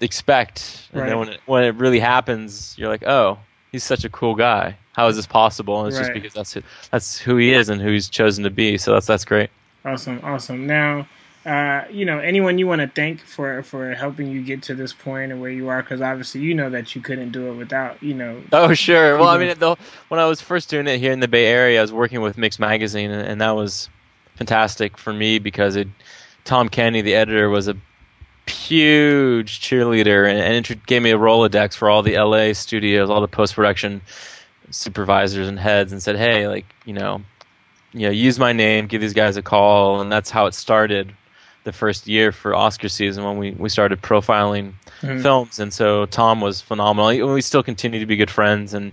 expect, 0.00 0.88
and 0.92 1.00
right. 1.00 1.08
then 1.08 1.18
when 1.18 1.28
it, 1.30 1.40
when 1.46 1.64
it 1.64 1.74
really 1.76 2.00
happens, 2.00 2.76
you're 2.78 2.88
like, 2.88 3.04
oh, 3.06 3.38
he's 3.72 3.84
such 3.84 4.04
a 4.04 4.08
cool 4.08 4.34
guy. 4.34 4.76
How 4.92 5.06
is 5.08 5.16
this 5.16 5.26
possible? 5.26 5.80
And 5.80 5.88
it's 5.88 5.96
right. 5.96 6.06
just 6.06 6.14
because 6.14 6.34
that's 6.34 6.52
who, 6.52 6.62
that's 6.90 7.18
who 7.18 7.36
he 7.36 7.52
is 7.52 7.68
and 7.68 7.80
who 7.80 7.90
he's 7.92 8.08
chosen 8.08 8.44
to 8.44 8.50
be. 8.50 8.78
So 8.78 8.92
that's 8.92 9.06
that's 9.06 9.24
great. 9.24 9.50
Awesome, 9.84 10.20
awesome. 10.22 10.66
Now, 10.66 11.08
uh, 11.46 11.84
you 11.90 12.04
know, 12.04 12.18
anyone 12.18 12.58
you 12.58 12.66
want 12.66 12.80
to 12.80 12.88
thank 12.88 13.20
for 13.20 13.62
for 13.62 13.94
helping 13.94 14.28
you 14.28 14.42
get 14.42 14.62
to 14.64 14.74
this 14.74 14.92
point 14.92 15.32
and 15.32 15.40
where 15.40 15.50
you 15.50 15.68
are, 15.68 15.82
because 15.82 16.00
obviously 16.02 16.40
you 16.42 16.54
know 16.54 16.68
that 16.68 16.94
you 16.94 17.00
couldn't 17.00 17.30
do 17.30 17.50
it 17.50 17.54
without, 17.54 18.02
you 18.02 18.12
know. 18.12 18.42
Oh 18.52 18.74
sure. 18.74 19.16
Well, 19.16 19.28
I 19.28 19.38
mean, 19.38 19.58
the, 19.58 19.76
when 20.08 20.20
I 20.20 20.26
was 20.26 20.40
first 20.40 20.68
doing 20.68 20.86
it 20.86 20.98
here 20.98 21.12
in 21.12 21.20
the 21.20 21.28
Bay 21.28 21.46
Area, 21.46 21.78
I 21.78 21.82
was 21.82 21.92
working 21.92 22.20
with 22.20 22.36
Mix 22.36 22.58
Magazine, 22.58 23.10
and, 23.10 23.26
and 23.26 23.40
that 23.40 23.52
was 23.52 23.88
fantastic 24.38 24.96
for 24.96 25.12
me 25.12 25.38
because 25.38 25.76
it. 25.76 25.88
Tom 26.44 26.70
Kenny, 26.70 27.02
the 27.02 27.14
editor, 27.14 27.50
was 27.50 27.68
a 27.68 27.76
huge 28.48 29.60
cheerleader 29.60 30.26
and, 30.26 30.66
and 30.66 30.86
gave 30.86 31.02
me 31.02 31.10
a 31.10 31.18
Rolodex 31.18 31.74
for 31.74 31.90
all 31.90 32.02
the 32.02 32.16
LA 32.16 32.54
studios, 32.54 33.10
all 33.10 33.20
the 33.20 33.28
post 33.28 33.54
production 33.54 34.00
supervisors 34.70 35.48
and 35.48 35.58
heads, 35.58 35.92
and 35.92 36.02
said, 36.02 36.16
"Hey, 36.16 36.48
like 36.48 36.64
you 36.86 36.94
know, 36.94 37.22
you 37.92 38.06
know, 38.06 38.10
use 38.10 38.38
my 38.38 38.52
name, 38.52 38.86
give 38.86 39.00
these 39.00 39.12
guys 39.12 39.36
a 39.36 39.42
call," 39.42 40.00
and 40.00 40.10
that's 40.10 40.30
how 40.30 40.46
it 40.46 40.54
started. 40.54 41.14
The 41.64 41.72
first 41.72 42.06
year 42.06 42.32
for 42.32 42.54
Oscar 42.54 42.88
season 42.88 43.24
when 43.24 43.36
we, 43.36 43.50
we 43.50 43.68
started 43.68 44.00
profiling 44.00 44.72
mm-hmm. 45.02 45.20
films, 45.20 45.58
and 45.58 45.70
so 45.70 46.06
Tom 46.06 46.40
was 46.40 46.62
phenomenal. 46.62 47.34
We 47.34 47.42
still 47.42 47.62
continue 47.62 48.00
to 48.00 48.06
be 48.06 48.16
good 48.16 48.30
friends, 48.30 48.72
and 48.72 48.92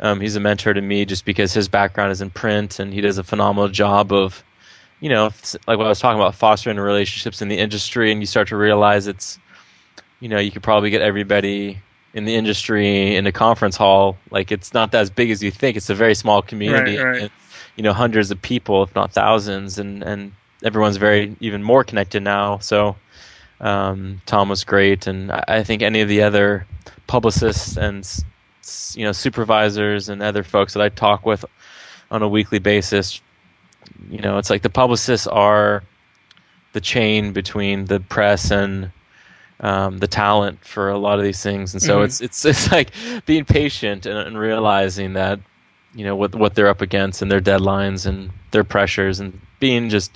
um, 0.00 0.20
he's 0.20 0.36
a 0.36 0.40
mentor 0.40 0.72
to 0.72 0.80
me 0.80 1.04
just 1.04 1.26
because 1.26 1.52
his 1.52 1.68
background 1.68 2.12
is 2.12 2.22
in 2.22 2.30
print, 2.30 2.78
and 2.78 2.94
he 2.94 3.02
does 3.02 3.18
a 3.18 3.24
phenomenal 3.24 3.68
job 3.68 4.12
of 4.12 4.42
you 5.00 5.08
know, 5.08 5.30
like 5.66 5.78
what 5.78 5.86
I 5.86 5.88
was 5.88 6.00
talking 6.00 6.20
about, 6.20 6.34
fostering 6.34 6.78
relationships 6.78 7.42
in 7.42 7.48
the 7.48 7.58
industry, 7.58 8.10
and 8.10 8.20
you 8.20 8.26
start 8.26 8.48
to 8.48 8.56
realize 8.56 9.06
it's, 9.06 9.38
you 10.20 10.28
know, 10.28 10.38
you 10.38 10.50
could 10.50 10.62
probably 10.62 10.90
get 10.90 11.02
everybody 11.02 11.78
in 12.14 12.24
the 12.24 12.34
industry 12.34 13.14
in 13.14 13.26
a 13.26 13.32
conference 13.32 13.76
hall. 13.76 14.16
Like 14.30 14.50
it's 14.50 14.72
not 14.72 14.94
as 14.94 15.10
big 15.10 15.30
as 15.30 15.42
you 15.42 15.50
think. 15.50 15.76
It's 15.76 15.90
a 15.90 15.94
very 15.94 16.14
small 16.14 16.40
community, 16.40 16.96
right, 16.96 17.04
right. 17.04 17.22
And, 17.22 17.30
you 17.76 17.82
know, 17.82 17.92
hundreds 17.92 18.30
of 18.30 18.40
people, 18.40 18.82
if 18.82 18.94
not 18.94 19.12
thousands, 19.12 19.78
and 19.78 20.02
and 20.02 20.32
everyone's 20.64 20.96
very 20.96 21.36
even 21.40 21.62
more 21.62 21.84
connected 21.84 22.22
now. 22.22 22.58
So 22.58 22.96
um, 23.60 24.22
Tom 24.24 24.48
was 24.48 24.64
great, 24.64 25.06
and 25.06 25.30
I 25.30 25.62
think 25.62 25.82
any 25.82 26.00
of 26.00 26.08
the 26.08 26.22
other 26.22 26.66
publicists 27.06 27.76
and 27.76 28.08
you 28.94 29.04
know 29.04 29.12
supervisors 29.12 30.08
and 30.08 30.22
other 30.22 30.42
folks 30.42 30.72
that 30.72 30.82
I 30.82 30.88
talk 30.88 31.26
with 31.26 31.44
on 32.10 32.22
a 32.22 32.28
weekly 32.28 32.58
basis 32.58 33.20
you 34.10 34.20
know, 34.20 34.38
it's 34.38 34.50
like 34.50 34.62
the 34.62 34.70
publicists 34.70 35.26
are 35.26 35.82
the 36.72 36.80
chain 36.80 37.32
between 37.32 37.86
the 37.86 38.00
press 38.00 38.50
and 38.50 38.90
um, 39.60 39.98
the 39.98 40.06
talent 40.06 40.62
for 40.64 40.90
a 40.90 40.98
lot 40.98 41.18
of 41.18 41.24
these 41.24 41.42
things, 41.42 41.72
and 41.72 41.82
so 41.82 41.96
mm-hmm. 41.96 42.04
it's 42.04 42.20
it's 42.20 42.44
it's 42.52 42.70
like 42.70 42.90
being 43.24 43.44
patient 43.44 44.06
and, 44.06 44.18
and, 44.18 44.38
realizing 44.38 45.14
that 45.14 45.40
you 45.94 46.04
know 46.04 46.14
what 46.14 46.34
what 46.34 46.54
they're 46.54 46.68
up 46.68 46.82
against 46.82 47.22
and 47.22 47.30
their 47.30 47.40
deadlines 47.40 48.06
and 48.06 48.30
their 48.50 48.64
pressures, 48.64 49.20
and 49.20 49.40
being 49.58 49.88
just 49.88 50.12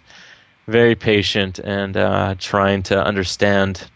very 0.67 0.95
patient 0.95 1.59
and 1.59 1.97
uh, 1.97 2.35
trying 2.39 2.83
to 2.83 3.03
understand 3.03 3.89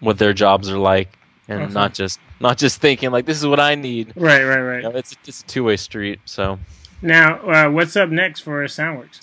what 0.00 0.18
their 0.18 0.32
jobs 0.32 0.70
are 0.70 0.78
like, 0.78 1.18
and 1.48 1.62
awesome. 1.62 1.74
not 1.74 1.94
just 1.94 2.20
not 2.40 2.58
just 2.58 2.80
thinking 2.80 3.10
like 3.10 3.26
this 3.26 3.38
is 3.38 3.46
what 3.46 3.60
I 3.60 3.74
need. 3.74 4.12
Right, 4.16 4.44
right, 4.44 4.60
right. 4.60 4.82
You 4.82 4.90
know, 4.90 4.96
it's 4.96 5.16
it's 5.26 5.42
a 5.42 5.44
two 5.44 5.64
way 5.64 5.76
street. 5.76 6.20
So 6.24 6.58
now, 7.02 7.36
uh, 7.40 7.70
what's 7.70 7.96
up 7.96 8.08
next 8.10 8.40
for 8.40 8.64
Soundworks? 8.64 9.20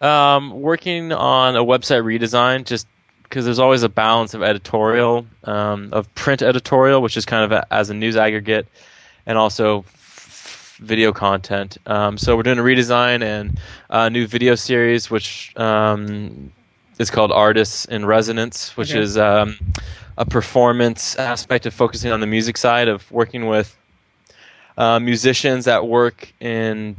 Um, 0.00 0.60
working 0.60 1.12
on 1.12 1.56
a 1.56 1.64
website 1.64 2.02
redesign, 2.04 2.64
just 2.64 2.86
because 3.24 3.44
there's 3.44 3.58
always 3.58 3.82
a 3.82 3.88
balance 3.88 4.32
of 4.34 4.42
editorial, 4.42 5.26
um, 5.44 5.88
of 5.92 6.12
print 6.14 6.40
editorial, 6.42 7.02
which 7.02 7.16
is 7.16 7.26
kind 7.26 7.44
of 7.44 7.52
a, 7.52 7.66
as 7.72 7.90
a 7.90 7.94
news 7.94 8.16
aggregate, 8.16 8.66
and 9.26 9.36
also 9.36 9.80
f- 9.80 10.78
video 10.80 11.12
content. 11.12 11.76
Um, 11.86 12.16
so 12.16 12.36
we're 12.36 12.44
doing 12.44 12.58
a 12.58 12.62
redesign 12.62 13.22
and 13.22 13.60
a 13.90 14.08
new 14.08 14.26
video 14.26 14.54
series, 14.54 15.10
which 15.10 15.52
um, 15.56 16.52
is 16.98 17.10
called 17.10 17.32
Artists 17.32 17.84
in 17.84 18.06
Resonance, 18.06 18.76
which 18.76 18.92
Okay. 18.92 19.00
is 19.00 19.18
um, 19.18 19.56
a 20.16 20.24
performance 20.24 21.16
aspect 21.16 21.66
of 21.66 21.74
focusing 21.74 22.12
on 22.12 22.20
the 22.20 22.26
music 22.26 22.56
side 22.56 22.88
of 22.88 23.10
working 23.10 23.46
with 23.46 23.76
uh, 24.78 25.00
musicians 25.00 25.64
that 25.64 25.86
work 25.88 26.32
in 26.40 26.96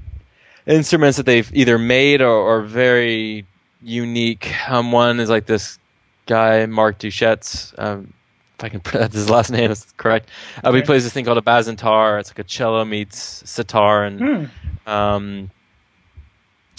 instruments 0.70 1.18
that 1.18 1.26
they've 1.26 1.50
either 1.54 1.78
made 1.78 2.22
or, 2.22 2.30
or 2.32 2.62
very 2.62 3.46
unique. 3.82 4.54
Um, 4.70 4.92
one 4.92 5.20
is 5.20 5.30
like 5.30 5.48
this 5.48 5.80
guy, 6.28 6.66
Mark 6.68 7.00
Duchette's. 7.00 7.74
Um, 7.78 8.14
if 8.58 8.64
I 8.66 8.70
can 8.70 8.80
pronounce 8.82 9.14
his 9.16 9.30
last 9.30 9.52
name 9.52 9.72
is 9.72 9.86
correct. 9.98 10.30
Uh, 10.64 10.72
He 10.72 10.78
Okay. 10.80 10.86
plays 10.86 11.04
this 11.04 11.14
thing 11.14 11.26
called 11.26 11.38
a 11.38 11.42
bazantar. 11.42 12.20
It's 12.20 12.30
like 12.30 12.40
a 12.40 12.44
cello 12.44 12.86
meets 12.86 13.44
sitar, 13.50 14.04
and 14.06 14.20
Hmm. 14.20 14.90
um, 14.90 15.52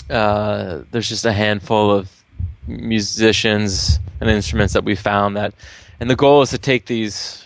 uh, 0.08 0.82
there's 0.90 1.08
just 1.08 1.24
a 1.24 1.32
handful 1.32 1.90
of 1.90 2.10
musicians 2.66 3.98
and 4.20 4.30
instruments 4.30 4.74
that 4.74 4.84
we 4.84 4.94
found 4.94 5.36
that, 5.36 5.54
and 6.00 6.10
the 6.10 6.16
goal 6.16 6.42
is 6.42 6.50
to 6.50 6.58
take 6.58 6.86
these 6.86 7.44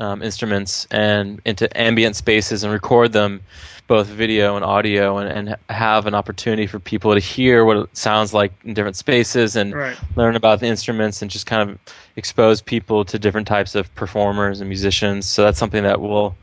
um, 0.00 0.22
instruments 0.22 0.86
and 0.90 1.40
into 1.44 1.68
ambient 1.78 2.16
spaces 2.16 2.64
and 2.64 2.72
record 2.72 3.12
them, 3.12 3.40
both 3.86 4.06
video 4.06 4.56
and 4.56 4.64
audio, 4.64 5.18
and, 5.18 5.28
and 5.48 5.56
have 5.68 6.06
an 6.06 6.14
opportunity 6.14 6.66
for 6.66 6.78
people 6.78 7.12
to 7.14 7.20
hear 7.20 7.64
what 7.64 7.76
it 7.76 7.96
sounds 7.96 8.32
like 8.32 8.52
in 8.64 8.72
different 8.74 8.96
spaces 8.96 9.56
and 9.56 9.74
Right. 9.74 9.96
learn 10.16 10.36
about 10.36 10.60
the 10.60 10.66
instruments 10.66 11.22
and 11.22 11.30
just 11.30 11.46
kind 11.46 11.68
of 11.70 11.78
expose 12.16 12.60
people 12.62 13.04
to 13.04 13.18
different 13.18 13.46
types 13.46 13.74
of 13.74 13.94
performers 13.94 14.60
and 14.60 14.68
musicians. 14.68 15.26
So 15.26 15.42
that's 15.44 15.58
something 15.58 15.82
that 15.82 16.00
will 16.00 16.34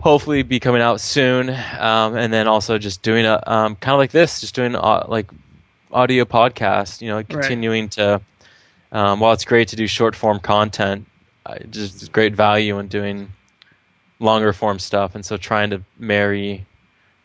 hopefully 0.00 0.42
be 0.42 0.60
coming 0.60 0.82
out 0.82 1.00
soon. 1.00 1.50
Um, 1.78 2.16
and 2.16 2.32
then 2.32 2.46
also 2.48 2.78
just 2.78 3.02
doing 3.02 3.24
a 3.24 3.42
um, 3.46 3.76
kind 3.76 3.94
of 3.94 3.98
like 3.98 4.10
this, 4.10 4.40
just 4.40 4.54
doing 4.54 4.74
uh, 4.76 5.06
like 5.08 5.30
audio 5.90 6.24
podcast. 6.24 7.00
You 7.00 7.08
know, 7.08 7.22
continuing 7.24 7.88
to. 7.90 8.20
Um, 8.90 9.20
while 9.20 9.34
it's 9.34 9.44
great 9.44 9.68
to 9.68 9.76
do 9.76 9.86
short 9.86 10.16
form 10.16 10.40
content, 10.40 11.06
Just 11.70 12.12
great 12.12 12.34
value 12.34 12.78
in 12.78 12.88
doing 12.88 13.32
longer 14.20 14.52
form 14.52 14.78
stuff. 14.78 15.14
And 15.14 15.24
so 15.24 15.36
trying 15.36 15.70
to 15.70 15.82
marry 15.98 16.66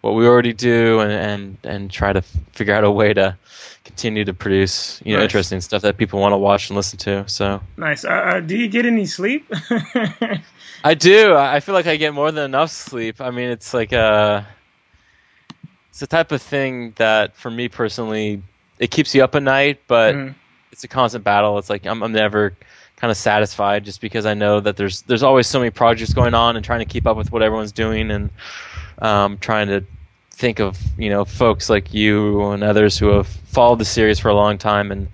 what 0.01 0.15
we 0.15 0.27
already 0.27 0.53
do 0.53 0.99
and 0.99 1.11
and, 1.11 1.57
and 1.63 1.91
try 1.91 2.11
to 2.13 2.19
f- 2.19 2.35
figure 2.51 2.73
out 2.73 2.83
a 2.83 2.91
way 2.91 3.13
to 3.13 3.37
continue 3.85 4.23
to 4.25 4.33
produce 4.33 5.01
you 5.05 5.13
know 5.13 5.19
Nice. 5.19 5.25
interesting 5.25 5.59
stuff 5.61 5.81
that 5.81 5.97
people 5.97 6.19
want 6.19 6.33
to 6.33 6.37
watch 6.37 6.69
and 6.69 6.75
listen 6.77 6.97
to. 6.99 7.27
So 7.27 7.61
Nice. 7.77 8.03
Uh, 8.05 8.09
uh, 8.09 8.39
do 8.41 8.57
you 8.57 8.67
get 8.67 8.85
any 8.85 9.05
sleep? 9.05 9.49
I 10.83 10.93
do. 10.93 11.35
I 11.35 11.59
feel 11.61 11.73
like 11.73 11.87
I 11.87 11.95
get 11.95 12.13
more 12.13 12.31
than 12.31 12.43
enough 12.43 12.69
sleep. 12.71 13.21
I 13.21 13.31
mean, 13.31 13.49
it's 13.49 13.73
like 13.73 13.91
a 13.93 14.45
it's 15.89 15.99
the 15.99 16.07
type 16.07 16.31
of 16.31 16.41
thing 16.41 16.93
that 16.97 17.35
for 17.35 17.49
me 17.51 17.69
personally, 17.69 18.41
it 18.79 18.91
keeps 18.91 19.13
you 19.15 19.23
up 19.23 19.35
at 19.35 19.43
night, 19.43 19.79
but 19.87 20.15
Mhm. 20.15 20.35
it's 20.71 20.83
a 20.83 20.87
constant 20.87 21.23
battle. 21.23 21.57
It's 21.59 21.69
like 21.69 21.85
I'm, 21.85 22.01
I'm 22.03 22.11
never 22.11 22.55
kind 23.03 23.11
of 23.11 23.17
satisfied 23.17 23.83
just 23.83 23.99
because 23.99 24.25
I 24.25 24.33
know 24.33 24.61
that 24.61 24.77
there's 24.77 25.01
there's 25.01 25.23
always 25.23 25.45
so 25.45 25.59
many 25.59 25.71
projects 25.71 26.13
going 26.13 26.33
on 26.33 26.55
and 26.55 26.63
trying 26.63 26.79
to 26.79 26.85
keep 26.85 27.05
up 27.05 27.17
with 27.17 27.33
what 27.33 27.41
everyone's 27.43 27.73
doing 27.73 28.09
and 28.09 28.29
um, 28.99 29.37
trying 29.39 29.67
to 29.67 29.83
think 30.31 30.61
of 30.61 30.79
you 30.97 31.09
know 31.09 31.25
folks 31.25 31.69
like 31.69 31.93
you 31.93 32.41
and 32.51 32.63
others 32.63 32.97
who 32.97 33.07
have 33.09 33.27
followed 33.27 33.79
the 33.79 33.83
series 33.83 34.19
for 34.19 34.29
a 34.29 34.33
long 34.33 34.57
time 34.57 34.89
and 34.89 35.09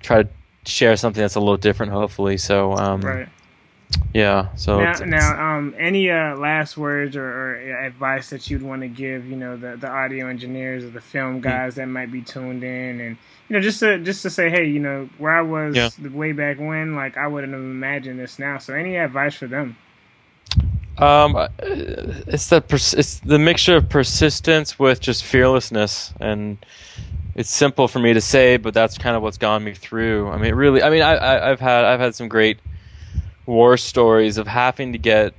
try 0.00 0.24
to 0.24 0.28
share 0.66 0.96
something 0.96 1.20
that's 1.20 1.36
a 1.36 1.38
little 1.38 1.56
different, 1.56 1.92
hopefully. 1.92 2.38
So 2.38 2.72
um, 2.72 3.02
Right. 3.02 3.28
yeah. 4.12 4.48
So 4.56 4.78
Now, 4.78 4.82
it's- 4.90 5.00
it's- 5.00 5.08
now, 5.08 5.56
um, 5.58 5.76
any 5.78 6.10
uh, 6.10 6.34
last 6.34 6.76
words 6.76 7.14
or, 7.14 7.22
or 7.24 7.54
advice 7.86 8.30
that 8.30 8.50
you'd 8.50 8.62
want 8.62 8.82
to 8.82 8.88
give, 8.88 9.26
you 9.26 9.36
know, 9.36 9.56
the, 9.56 9.76
the 9.76 9.88
audio 9.88 10.26
engineers 10.26 10.82
or 10.82 10.90
the 10.90 11.00
film 11.00 11.40
guys 11.40 11.76
that 11.76 11.86
might 11.86 12.10
be 12.10 12.20
tuned 12.20 12.64
in, 12.64 13.00
and 13.00 13.16
you 13.48 13.56
know, 13.56 13.60
just 13.60 13.80
to 13.80 13.98
just 13.98 14.22
to 14.22 14.30
say, 14.30 14.50
hey, 14.50 14.66
you 14.66 14.80
know, 14.80 15.08
where 15.18 15.32
I 15.32 15.42
was 15.42 15.76
Yeah. 15.76 16.08
way 16.10 16.32
back 16.32 16.58
when, 16.58 16.94
like 16.94 17.16
I 17.16 17.26
wouldn't 17.26 17.52
have 17.52 17.62
imagined 17.62 18.18
this 18.18 18.38
now. 18.38 18.58
So, 18.58 18.74
any 18.74 18.96
advice 18.96 19.34
for 19.34 19.46
them? 19.46 19.76
Um, 20.98 21.36
uh, 21.36 21.48
it's 21.62 22.48
the 22.48 22.60
pers- 22.60 22.94
it's 22.94 23.20
the 23.20 23.38
mixture 23.38 23.76
of 23.76 23.88
persistence 23.88 24.78
with 24.78 25.00
just 25.00 25.22
fearlessness, 25.24 26.12
and 26.20 26.58
it's 27.36 27.50
simple 27.50 27.86
for 27.86 28.00
me 28.00 28.12
to 28.14 28.20
say, 28.20 28.56
but 28.56 28.74
that's 28.74 28.98
kind 28.98 29.14
of 29.16 29.22
what's 29.22 29.38
gotten 29.38 29.64
me 29.64 29.74
through. 29.74 30.28
I 30.28 30.38
mean, 30.38 30.54
really, 30.54 30.82
I 30.82 30.90
mean, 30.90 31.02
I, 31.02 31.14
I 31.14 31.50
I've 31.50 31.60
had 31.60 31.84
I've 31.84 32.00
had 32.00 32.14
some 32.16 32.28
great 32.28 32.58
war 33.46 33.76
stories 33.76 34.38
of 34.38 34.48
having 34.48 34.92
to 34.92 34.98
get 34.98 35.34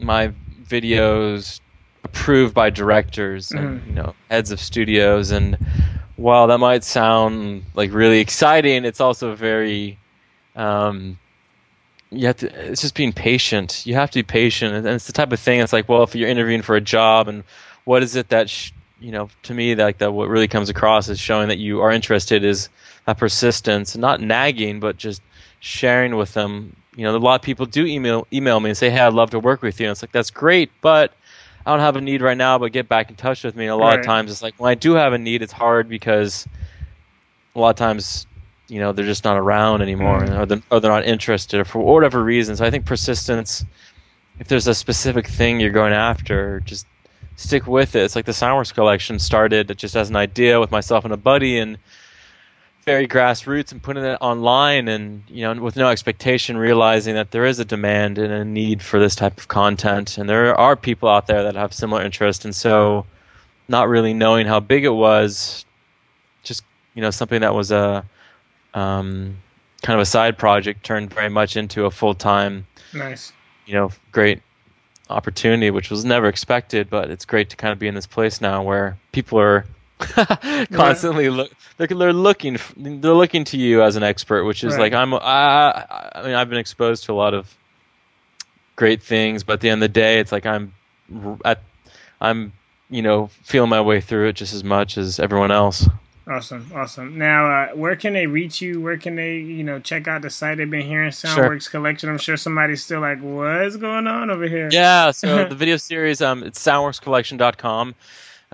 my 0.00 0.32
videos 0.64 1.60
approved 2.02 2.54
by 2.54 2.70
directors 2.70 3.52
and 3.52 3.82
Mhm. 3.82 3.86
you 3.86 3.92
know 3.94 4.14
heads 4.30 4.50
of 4.50 4.60
studios, 4.60 5.30
and 5.30 5.58
while 6.16 6.46
that 6.46 6.58
might 6.58 6.84
sound 6.84 7.64
like 7.74 7.92
really 7.92 8.20
exciting, 8.20 8.84
it's 8.84 9.00
also 9.00 9.34
very 9.34 9.98
um, 10.54 11.18
you 12.10 12.26
have 12.26 12.36
to 12.36 12.70
it's 12.70 12.80
just 12.80 12.94
being 12.94 13.12
patient. 13.12 13.84
You 13.86 13.94
have 13.94 14.10
to 14.12 14.18
be 14.20 14.22
patient 14.22 14.74
and 14.74 14.86
it's 14.86 15.06
the 15.06 15.12
type 15.12 15.32
of 15.32 15.40
thing 15.40 15.60
it's 15.60 15.72
like 15.72 15.88
well 15.88 16.02
if 16.02 16.14
you're 16.14 16.28
interviewing 16.28 16.62
for 16.62 16.76
a 16.76 16.80
job 16.80 17.28
and 17.28 17.44
what 17.84 18.02
is 18.02 18.16
it 18.16 18.28
that 18.28 18.48
sh- 18.48 18.70
you 19.00 19.10
know 19.10 19.28
to 19.42 19.54
me 19.54 19.74
like 19.74 19.98
that 19.98 20.12
what 20.12 20.28
really 20.28 20.48
comes 20.48 20.68
across 20.68 21.08
is 21.08 21.18
showing 21.18 21.48
that 21.48 21.58
you 21.58 21.80
are 21.80 21.90
interested 21.90 22.44
is 22.44 22.68
a 23.06 23.14
persistence 23.14 23.96
not 23.96 24.20
nagging 24.20 24.80
but 24.80 24.96
just 24.96 25.20
sharing 25.60 26.16
with 26.16 26.34
them. 26.34 26.76
You 26.96 27.04
know 27.04 27.16
a 27.16 27.18
lot 27.18 27.34
of 27.34 27.42
people 27.42 27.66
do 27.66 27.84
email 27.84 28.26
email 28.32 28.60
me 28.60 28.70
and 28.70 28.76
say 28.76 28.88
hey 28.88 29.00
i'd 29.00 29.14
love 29.14 29.30
to 29.30 29.40
work 29.40 29.62
with 29.62 29.80
you 29.80 29.86
and 29.86 29.92
it's 29.92 30.02
like 30.02 30.12
that's 30.12 30.30
great 30.30 30.70
but 30.80 31.12
i 31.66 31.70
don't 31.70 31.80
have 31.80 31.96
a 31.96 32.00
need 32.00 32.22
right 32.22 32.36
now 32.36 32.58
but 32.58 32.72
get 32.72 32.88
back 32.88 33.10
in 33.10 33.16
touch 33.16 33.44
with 33.44 33.54
me 33.56 33.64
and 33.64 33.72
a 33.72 33.76
lot 33.76 33.90
Right. 33.90 34.00
of 34.00 34.06
times 34.06 34.30
it's 34.30 34.42
like 34.42 34.54
when 34.58 34.70
i 34.70 34.74
do 34.74 34.94
have 34.94 35.12
a 35.12 35.18
need 35.18 35.42
it's 35.42 35.52
hard 35.52 35.88
because 35.88 36.46
a 37.54 37.60
lot 37.60 37.70
of 37.70 37.76
times 37.76 38.26
you 38.68 38.80
know 38.80 38.92
they're 38.92 39.04
just 39.04 39.24
not 39.24 39.36
around 39.36 39.82
anymore 39.82 40.20
Mhm. 40.20 40.38
or, 40.38 40.46
they're, 40.46 40.62
or 40.70 40.80
they're 40.80 40.90
not 40.90 41.04
interested 41.04 41.60
or 41.60 41.64
for 41.64 41.80
whatever 41.80 42.22
reason 42.22 42.56
so 42.56 42.64
i 42.64 42.70
think 42.70 42.84
persistence 42.86 43.64
if 44.40 44.48
there's 44.48 44.66
a 44.66 44.74
specific 44.74 45.26
thing 45.28 45.60
you're 45.60 45.70
going 45.70 45.92
after 45.92 46.60
just 46.64 46.86
stick 47.36 47.66
with 47.66 47.94
it 47.94 48.02
it's 48.02 48.16
like 48.16 48.24
the 48.26 48.32
soundworks 48.32 48.72
collection 48.74 49.18
started 49.18 49.76
just 49.76 49.96
as 49.96 50.08
an 50.10 50.16
idea 50.16 50.58
with 50.60 50.70
myself 50.70 51.04
and 51.04 51.12
a 51.12 51.16
buddy 51.16 51.58
and 51.58 51.78
very 52.84 53.08
grassroots 53.08 53.72
and 53.72 53.82
putting 53.82 54.04
it 54.04 54.18
online 54.20 54.88
and 54.88 55.22
you 55.28 55.42
know 55.42 55.60
with 55.60 55.76
no 55.76 55.88
expectation 55.88 56.56
realizing 56.56 57.14
that 57.14 57.30
there 57.30 57.46
is 57.46 57.58
a 57.58 57.64
demand 57.64 58.18
and 58.18 58.32
a 58.32 58.44
need 58.44 58.82
for 58.82 59.00
this 59.00 59.14
type 59.14 59.38
of 59.38 59.48
content. 59.48 60.18
And 60.18 60.28
there 60.28 60.54
are 60.54 60.76
people 60.76 61.08
out 61.08 61.26
there 61.26 61.42
that 61.42 61.54
have 61.54 61.72
similar 61.72 62.02
interest. 62.02 62.44
And 62.44 62.54
so 62.54 63.06
not 63.68 63.88
really 63.88 64.12
knowing 64.12 64.46
how 64.46 64.60
big 64.60 64.84
it 64.84 64.90
was 64.90 65.64
just 66.42 66.62
you 66.94 67.00
know 67.00 67.10
something 67.10 67.40
that 67.40 67.54
was 67.54 67.72
a 67.72 68.04
um, 68.74 69.36
kind 69.82 69.98
of 69.98 70.02
a 70.02 70.06
side 70.06 70.36
project 70.36 70.84
turned 70.84 71.12
very 71.12 71.30
much 71.30 71.56
into 71.56 71.86
a 71.86 71.90
full-time 71.90 72.66
Nice. 72.92 73.32
you 73.66 73.74
know 73.74 73.90
great 74.12 74.42
opportunity 75.10 75.70
which 75.70 75.90
was 75.90 76.04
never 76.04 76.26
expected. 76.26 76.90
But 76.90 77.10
it's 77.10 77.24
great 77.24 77.48
to 77.50 77.56
kind 77.56 77.72
of 77.72 77.78
be 77.78 77.88
in 77.88 77.94
this 77.94 78.06
place 78.06 78.42
now 78.42 78.62
where 78.62 78.98
people 79.12 79.40
are 79.40 79.64
constantly 80.72 81.30
look 81.30 81.50
they're, 81.76 81.86
they're 81.86 82.12
looking 82.12 82.58
they're 82.76 83.14
looking 83.14 83.44
to 83.44 83.56
you 83.56 83.82
as 83.82 83.96
an 83.96 84.02
expert 84.02 84.44
which 84.44 84.62
is 84.64 84.74
Right. 84.74 84.80
like 84.80 84.92
i'm 84.92 85.14
I, 85.14 86.08
I 86.14 86.22
mean 86.24 86.34
i've 86.34 86.48
been 86.48 86.58
exposed 86.58 87.04
to 87.04 87.12
a 87.12 87.14
lot 87.14 87.34
of 87.34 87.54
great 88.76 89.02
things 89.02 89.44
but 89.44 89.54
at 89.54 89.60
the 89.60 89.70
end 89.70 89.82
of 89.82 89.92
the 89.92 90.00
day 90.00 90.18
it's 90.20 90.32
like 90.32 90.46
i'm 90.46 90.74
at 91.44 91.62
i'm 92.20 92.52
you 92.90 93.02
know 93.02 93.28
feeling 93.42 93.70
my 93.70 93.80
way 93.80 94.00
through 94.00 94.28
it 94.28 94.34
just 94.34 94.52
as 94.54 94.64
much 94.64 94.98
as 94.98 95.18
everyone 95.20 95.50
else 95.50 95.88
Awesome, 96.26 96.72
awesome. 96.74 97.18
Now, 97.18 97.46
uh, 97.64 97.68
where 97.76 97.96
can 97.96 98.14
they 98.14 98.26
reach 98.26 98.62
you? 98.62 98.80
Where 98.80 98.96
can 98.96 99.14
they, 99.14 99.36
you 99.36 99.62
know, 99.62 99.78
check 99.78 100.08
out 100.08 100.22
the 100.22 100.30
site? 100.30 100.56
They've 100.56 100.70
been 100.70 100.86
hearing 100.86 101.10
Soundworks 101.10 101.70
Collection. 101.70 102.08
I'm 102.08 102.16
sure 102.16 102.38
somebody's 102.38 102.82
still 102.82 103.00
like, 103.02 103.20
"What's 103.20 103.76
going 103.76 104.06
on 104.06 104.30
over 104.30 104.48
here?" 104.48 104.70
Yeah, 104.72 105.10
so 105.10 105.44
the 105.50 105.54
video 105.54 105.76
series, 105.76 106.22
um, 106.22 106.42
it's 106.42 106.58
soundworkscollection.com. 106.64 107.94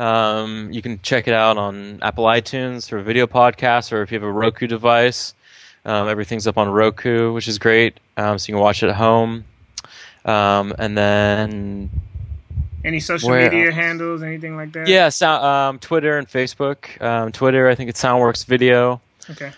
Um, 0.01 0.73
you 0.73 0.81
can 0.81 0.99
check 1.03 1.29
it 1.29 1.35
out 1.35 1.59
on 1.59 1.99
Apple 2.03 2.25
iTunes 2.25 2.89
for 2.89 3.01
video 3.03 3.27
podcasts, 3.27 3.93
or 3.93 4.03
if 4.03 4.11
you 4.11 4.17
have 4.19 4.27
a 4.27 4.33
Roku 4.33 4.67
device, 4.67 5.35
um, 5.85 6.09
everything's 6.09 6.47
up 6.47 6.57
on 6.57 6.69
Roku, 6.71 7.33
which 7.35 7.47
is 7.49 7.59
great. 7.59 8.01
Um, 8.17 8.39
so 8.39 8.49
you 8.49 8.55
can 8.55 8.63
watch 8.63 8.83
it 8.83 8.89
at 8.89 8.97
home. 8.97 9.45
Um, 10.25 10.75
and 10.79 10.97
then, 10.97 11.91
Any 12.85 13.01
social 13.01 13.29
Where 13.29 13.51
media 13.51 13.67
else? 13.67 13.75
handles, 13.75 14.23
anything 14.23 14.57
like 14.57 14.73
that? 14.73 14.89
yeah, 14.89 15.11
so, 15.11 15.29
um, 15.31 15.79
Twitter 15.79 16.17
and 16.17 16.27
Facebook. 16.29 17.01
Um, 17.03 17.31
Twitter, 17.33 17.69
I 17.69 17.75
think 17.75 17.91
it's 17.91 18.03
Soundworks 18.03 18.47
Video. 18.47 19.01
Okay. 19.29 19.53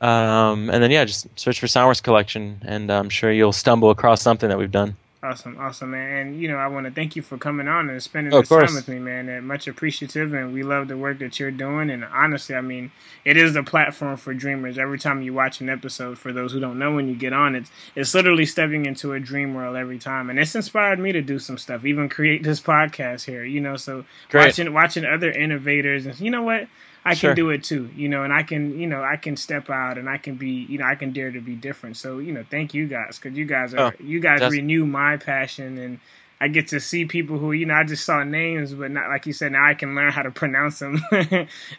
Um, 0.00 0.68
and 0.70 0.82
then, 0.82 0.90
yeah, 0.90 1.04
just 1.04 1.28
search 1.38 1.60
for 1.60 1.66
Soundworks 1.66 2.02
Collection, 2.02 2.60
and 2.64 2.90
I'm 2.90 3.08
sure 3.10 3.30
you'll 3.30 3.52
stumble 3.52 3.90
across 3.90 4.20
something 4.22 4.48
that 4.48 4.58
we've 4.58 4.70
done. 4.70 4.96
Awesome, 5.24 5.56
awesome, 5.60 5.92
man. 5.92 6.18
And 6.18 6.40
you 6.40 6.48
know, 6.48 6.56
I 6.56 6.66
want 6.66 6.84
to 6.86 6.90
thank 6.90 7.14
you 7.14 7.22
for 7.22 7.38
coming 7.38 7.68
on 7.68 7.88
and 7.88 8.02
spending 8.02 8.34
oh, 8.34 8.40
this 8.40 8.48
time 8.48 8.74
with 8.74 8.88
me, 8.88 8.98
man. 8.98 9.28
And 9.28 9.46
much 9.46 9.68
appreciative, 9.68 10.34
and 10.34 10.52
we 10.52 10.64
love 10.64 10.88
the 10.88 10.96
work 10.96 11.20
that 11.20 11.38
you're 11.38 11.52
doing. 11.52 11.90
And 11.90 12.04
honestly, 12.04 12.56
I 12.56 12.60
mean, 12.60 12.90
it 13.24 13.36
is 13.36 13.54
the 13.54 13.62
platform 13.62 14.16
for 14.16 14.34
dreamers. 14.34 14.78
Every 14.78 14.98
time 14.98 15.22
you 15.22 15.32
watch 15.32 15.60
an 15.60 15.68
episode, 15.68 16.18
for 16.18 16.32
those 16.32 16.52
who 16.52 16.58
don't 16.58 16.76
know, 16.76 16.96
when 16.96 17.06
you 17.08 17.14
get 17.14 17.32
on, 17.32 17.54
it's 17.54 17.70
it's 17.94 18.14
literally 18.16 18.46
stepping 18.46 18.84
into 18.84 19.12
a 19.12 19.20
dream 19.20 19.54
world 19.54 19.76
every 19.76 20.00
time, 20.00 20.28
and 20.28 20.40
it's 20.40 20.56
inspired 20.56 20.98
me 20.98 21.12
to 21.12 21.22
do 21.22 21.38
some 21.38 21.56
stuff, 21.56 21.84
even 21.84 22.08
create 22.08 22.42
this 22.42 22.60
podcast 22.60 23.24
here. 23.24 23.44
You 23.44 23.60
know, 23.60 23.76
so 23.76 24.04
Great. 24.28 24.46
watching 24.46 24.74
watching 24.74 25.04
other 25.04 25.30
innovators, 25.30 26.04
and 26.04 26.18
you 26.18 26.32
know 26.32 26.42
what 26.42 26.66
I 27.04 27.14
sure. 27.14 27.30
can 27.30 27.36
do 27.36 27.50
it 27.50 27.64
too, 27.64 27.90
you 27.96 28.08
know, 28.08 28.22
and 28.22 28.32
I 28.32 28.42
can, 28.42 28.78
you 28.78 28.86
know, 28.86 29.02
I 29.02 29.16
can 29.16 29.36
step 29.36 29.70
out 29.70 29.98
and 29.98 30.08
I 30.08 30.18
can 30.18 30.36
be, 30.36 30.66
you 30.68 30.78
know, 30.78 30.86
I 30.86 30.94
can 30.94 31.12
dare 31.12 31.32
to 31.32 31.40
be 31.40 31.54
different. 31.54 31.96
So, 31.96 32.18
you 32.18 32.32
know, 32.32 32.44
thank 32.48 32.74
you 32.74 32.86
guys 32.86 33.18
because 33.18 33.36
you 33.36 33.44
guys 33.44 33.74
are, 33.74 33.80
oh, 33.80 33.92
you 33.98 34.20
guys 34.20 34.40
renew 34.50 34.86
my 34.86 35.16
passion 35.16 35.78
and 35.78 35.98
I 36.40 36.48
get 36.48 36.68
to 36.68 36.80
see 36.80 37.04
people 37.04 37.38
who, 37.38 37.52
you 37.52 37.66
know, 37.66 37.74
I 37.74 37.84
just 37.84 38.04
saw 38.04 38.22
names, 38.24 38.74
but 38.74 38.90
not 38.90 39.08
like 39.08 39.26
you 39.26 39.32
said. 39.32 39.52
Now 39.52 39.64
I 39.64 39.74
can 39.74 39.94
learn 39.94 40.10
how 40.10 40.22
to 40.22 40.30
pronounce 40.30 40.80
them. 40.80 41.00
um, 41.12 41.28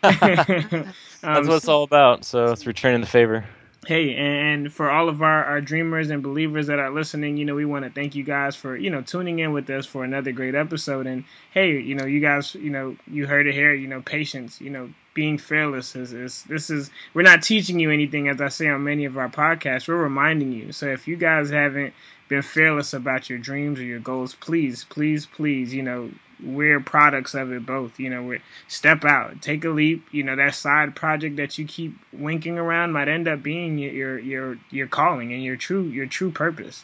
That's 0.01 0.87
what 1.21 1.57
it's 1.57 1.67
all 1.67 1.83
about. 1.83 2.23
So 2.25 2.51
it's 2.51 2.65
returning 2.65 3.01
the 3.01 3.07
favor. 3.07 3.45
Hey, 3.85 4.15
and 4.15 4.71
for 4.71 4.89
all 4.89 5.09
of 5.09 5.21
our, 5.21 5.43
our 5.43 5.59
dreamers 5.59 6.09
and 6.09 6.23
believers 6.23 6.67
that 6.67 6.79
are 6.79 6.89
listening, 6.89 7.35
you 7.35 7.43
know, 7.43 7.55
we 7.55 7.65
want 7.65 7.83
to 7.83 7.91
thank 7.91 8.15
you 8.15 8.23
guys 8.23 8.55
for, 8.55 8.77
you 8.77 8.89
know, 8.89 9.01
tuning 9.01 9.39
in 9.39 9.51
with 9.51 9.69
us 9.69 9.85
for 9.85 10.05
another 10.05 10.31
great 10.31 10.55
episode. 10.55 11.07
And 11.07 11.25
hey, 11.51 11.79
you 11.79 11.93
know, 11.93 12.05
you 12.05 12.21
guys, 12.21 12.55
you 12.55 12.69
know, 12.69 12.95
you 13.11 13.27
heard 13.27 13.47
it 13.47 13.53
here, 13.53 13.73
you 13.73 13.87
know, 13.87 14.01
patience, 14.01 14.61
you 14.61 14.69
know, 14.69 14.89
being 15.13 15.37
fearless 15.37 15.95
is, 15.95 16.13
is 16.13 16.43
this 16.43 16.69
is 16.69 16.89
we're 17.13 17.21
not 17.21 17.43
teaching 17.43 17.79
you 17.79 17.91
anything 17.91 18.27
as 18.27 18.41
I 18.41 18.47
say 18.47 18.67
on 18.67 18.83
many 18.83 19.05
of 19.05 19.17
our 19.17 19.29
podcasts. 19.29 19.87
We're 19.87 19.95
reminding 19.95 20.51
you. 20.51 20.71
So 20.71 20.87
if 20.87 21.07
you 21.07 21.15
guys 21.15 21.49
haven't 21.49 21.93
been 22.27 22.41
fearless 22.41 22.93
about 22.93 23.29
your 23.29 23.39
dreams 23.39 23.79
or 23.79 23.83
your 23.83 23.99
goals, 23.99 24.35
please, 24.35 24.85
please, 24.85 25.25
please, 25.25 25.73
you 25.73 25.83
know, 25.83 26.11
we're 26.43 26.79
products 26.79 27.33
of 27.35 27.51
it 27.51 27.65
both. 27.65 27.99
You 27.99 28.09
know, 28.09 28.23
we 28.23 28.39
step 28.67 29.05
out, 29.05 29.41
take 29.41 29.63
a 29.65 29.69
leap. 29.69 30.05
You 30.11 30.23
know, 30.23 30.35
that 30.35 30.55
side 30.55 30.95
project 30.95 31.37
that 31.37 31.57
you 31.57 31.65
keep 31.65 31.95
winking 32.11 32.57
around 32.57 32.91
might 32.91 33.07
end 33.07 33.27
up 33.27 33.43
being 33.43 33.77
your 33.77 34.19
your 34.19 34.57
your 34.69 34.87
calling 34.87 35.31
and 35.33 35.43
your 35.43 35.55
true 35.55 35.83
your 35.83 36.05
true 36.05 36.31
purpose. 36.31 36.83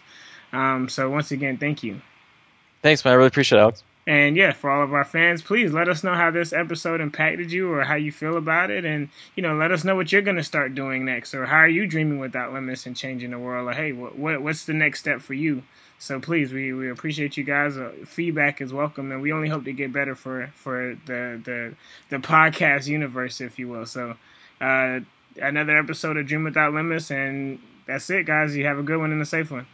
Um, 0.54 0.90
so 0.90 1.10
once 1.10 1.32
again, 1.32 1.58
thank 1.58 1.84
you. 1.84 2.02
Thanks, 2.82 3.04
man. 3.04 3.14
I 3.14 3.16
really 3.16 3.28
appreciate 3.28 3.60
it, 3.60 3.62
Alex. 3.62 3.84
And 4.10 4.36
yeah, 4.36 4.54
for 4.54 4.72
all 4.72 4.82
of 4.82 4.92
our 4.92 5.06
fans, 5.06 5.44
please 5.44 5.72
let 5.72 5.88
us 5.88 6.04
know 6.04 6.16
how 6.16 6.32
this 6.32 6.52
episode 6.52 7.00
impacted 7.00 7.52
you 7.52 7.72
or 7.72 7.84
how 7.84 7.94
you 7.94 8.12
feel 8.12 8.38
about 8.38 8.72
it. 8.72 8.84
And, 8.84 9.10
you 9.36 9.44
know, 9.44 9.54
let 9.56 9.72
us 9.72 9.84
know 9.84 9.96
what 9.96 10.12
you're 10.12 10.24
going 10.24 10.38
to 10.38 10.44
start 10.44 10.74
doing 10.74 11.06
next 11.06 11.36
or 11.36 11.46
how 11.46 11.58
are 11.58 11.70
you 11.70 11.86
dreaming 11.86 12.18
without 12.18 12.52
limits 12.52 12.88
and 12.88 12.98
changing 12.98 13.30
the 13.30 13.38
world? 13.38 13.70
Or, 13.70 13.74
hey, 13.74 13.92
what, 13.92 14.18
what 14.18 14.42
what's 14.42 14.66
the 14.66 14.74
next 14.74 15.02
step 15.02 15.22
for 15.22 15.36
you? 15.36 15.62
So 16.00 16.20
please, 16.20 16.52
we, 16.52 16.74
we 16.74 16.90
appreciate 16.90 17.38
you 17.38 17.44
guys. 17.44 17.78
Uh, 17.78 17.92
feedback 18.04 18.62
is 18.62 18.74
welcome, 18.74 19.12
and 19.12 19.22
we 19.22 19.32
only 19.32 19.48
hope 19.48 19.66
to 19.66 19.74
get 19.74 19.94
better 19.94 20.16
for, 20.16 20.52
for 20.56 20.98
the, 21.06 21.40
the, 21.46 21.76
the 22.10 22.18
podcast 22.18 22.88
universe, 22.88 23.42
if 23.42 23.60
you 23.60 23.68
will. 23.68 23.86
So 23.86 24.16
uh, 24.60 25.02
another 25.40 25.78
episode 25.78 26.18
of 26.18 26.26
Dream 26.26 26.46
Without 26.46 26.74
Limits, 26.74 27.12
and 27.12 27.60
that's 27.86 28.10
it, 28.10 28.26
guys. 28.26 28.58
You 28.58 28.66
have 28.66 28.80
a 28.80 28.84
good 28.84 28.98
one 28.98 29.12
and 29.12 29.22
a 29.22 29.26
safe 29.26 29.52
one. 29.52 29.68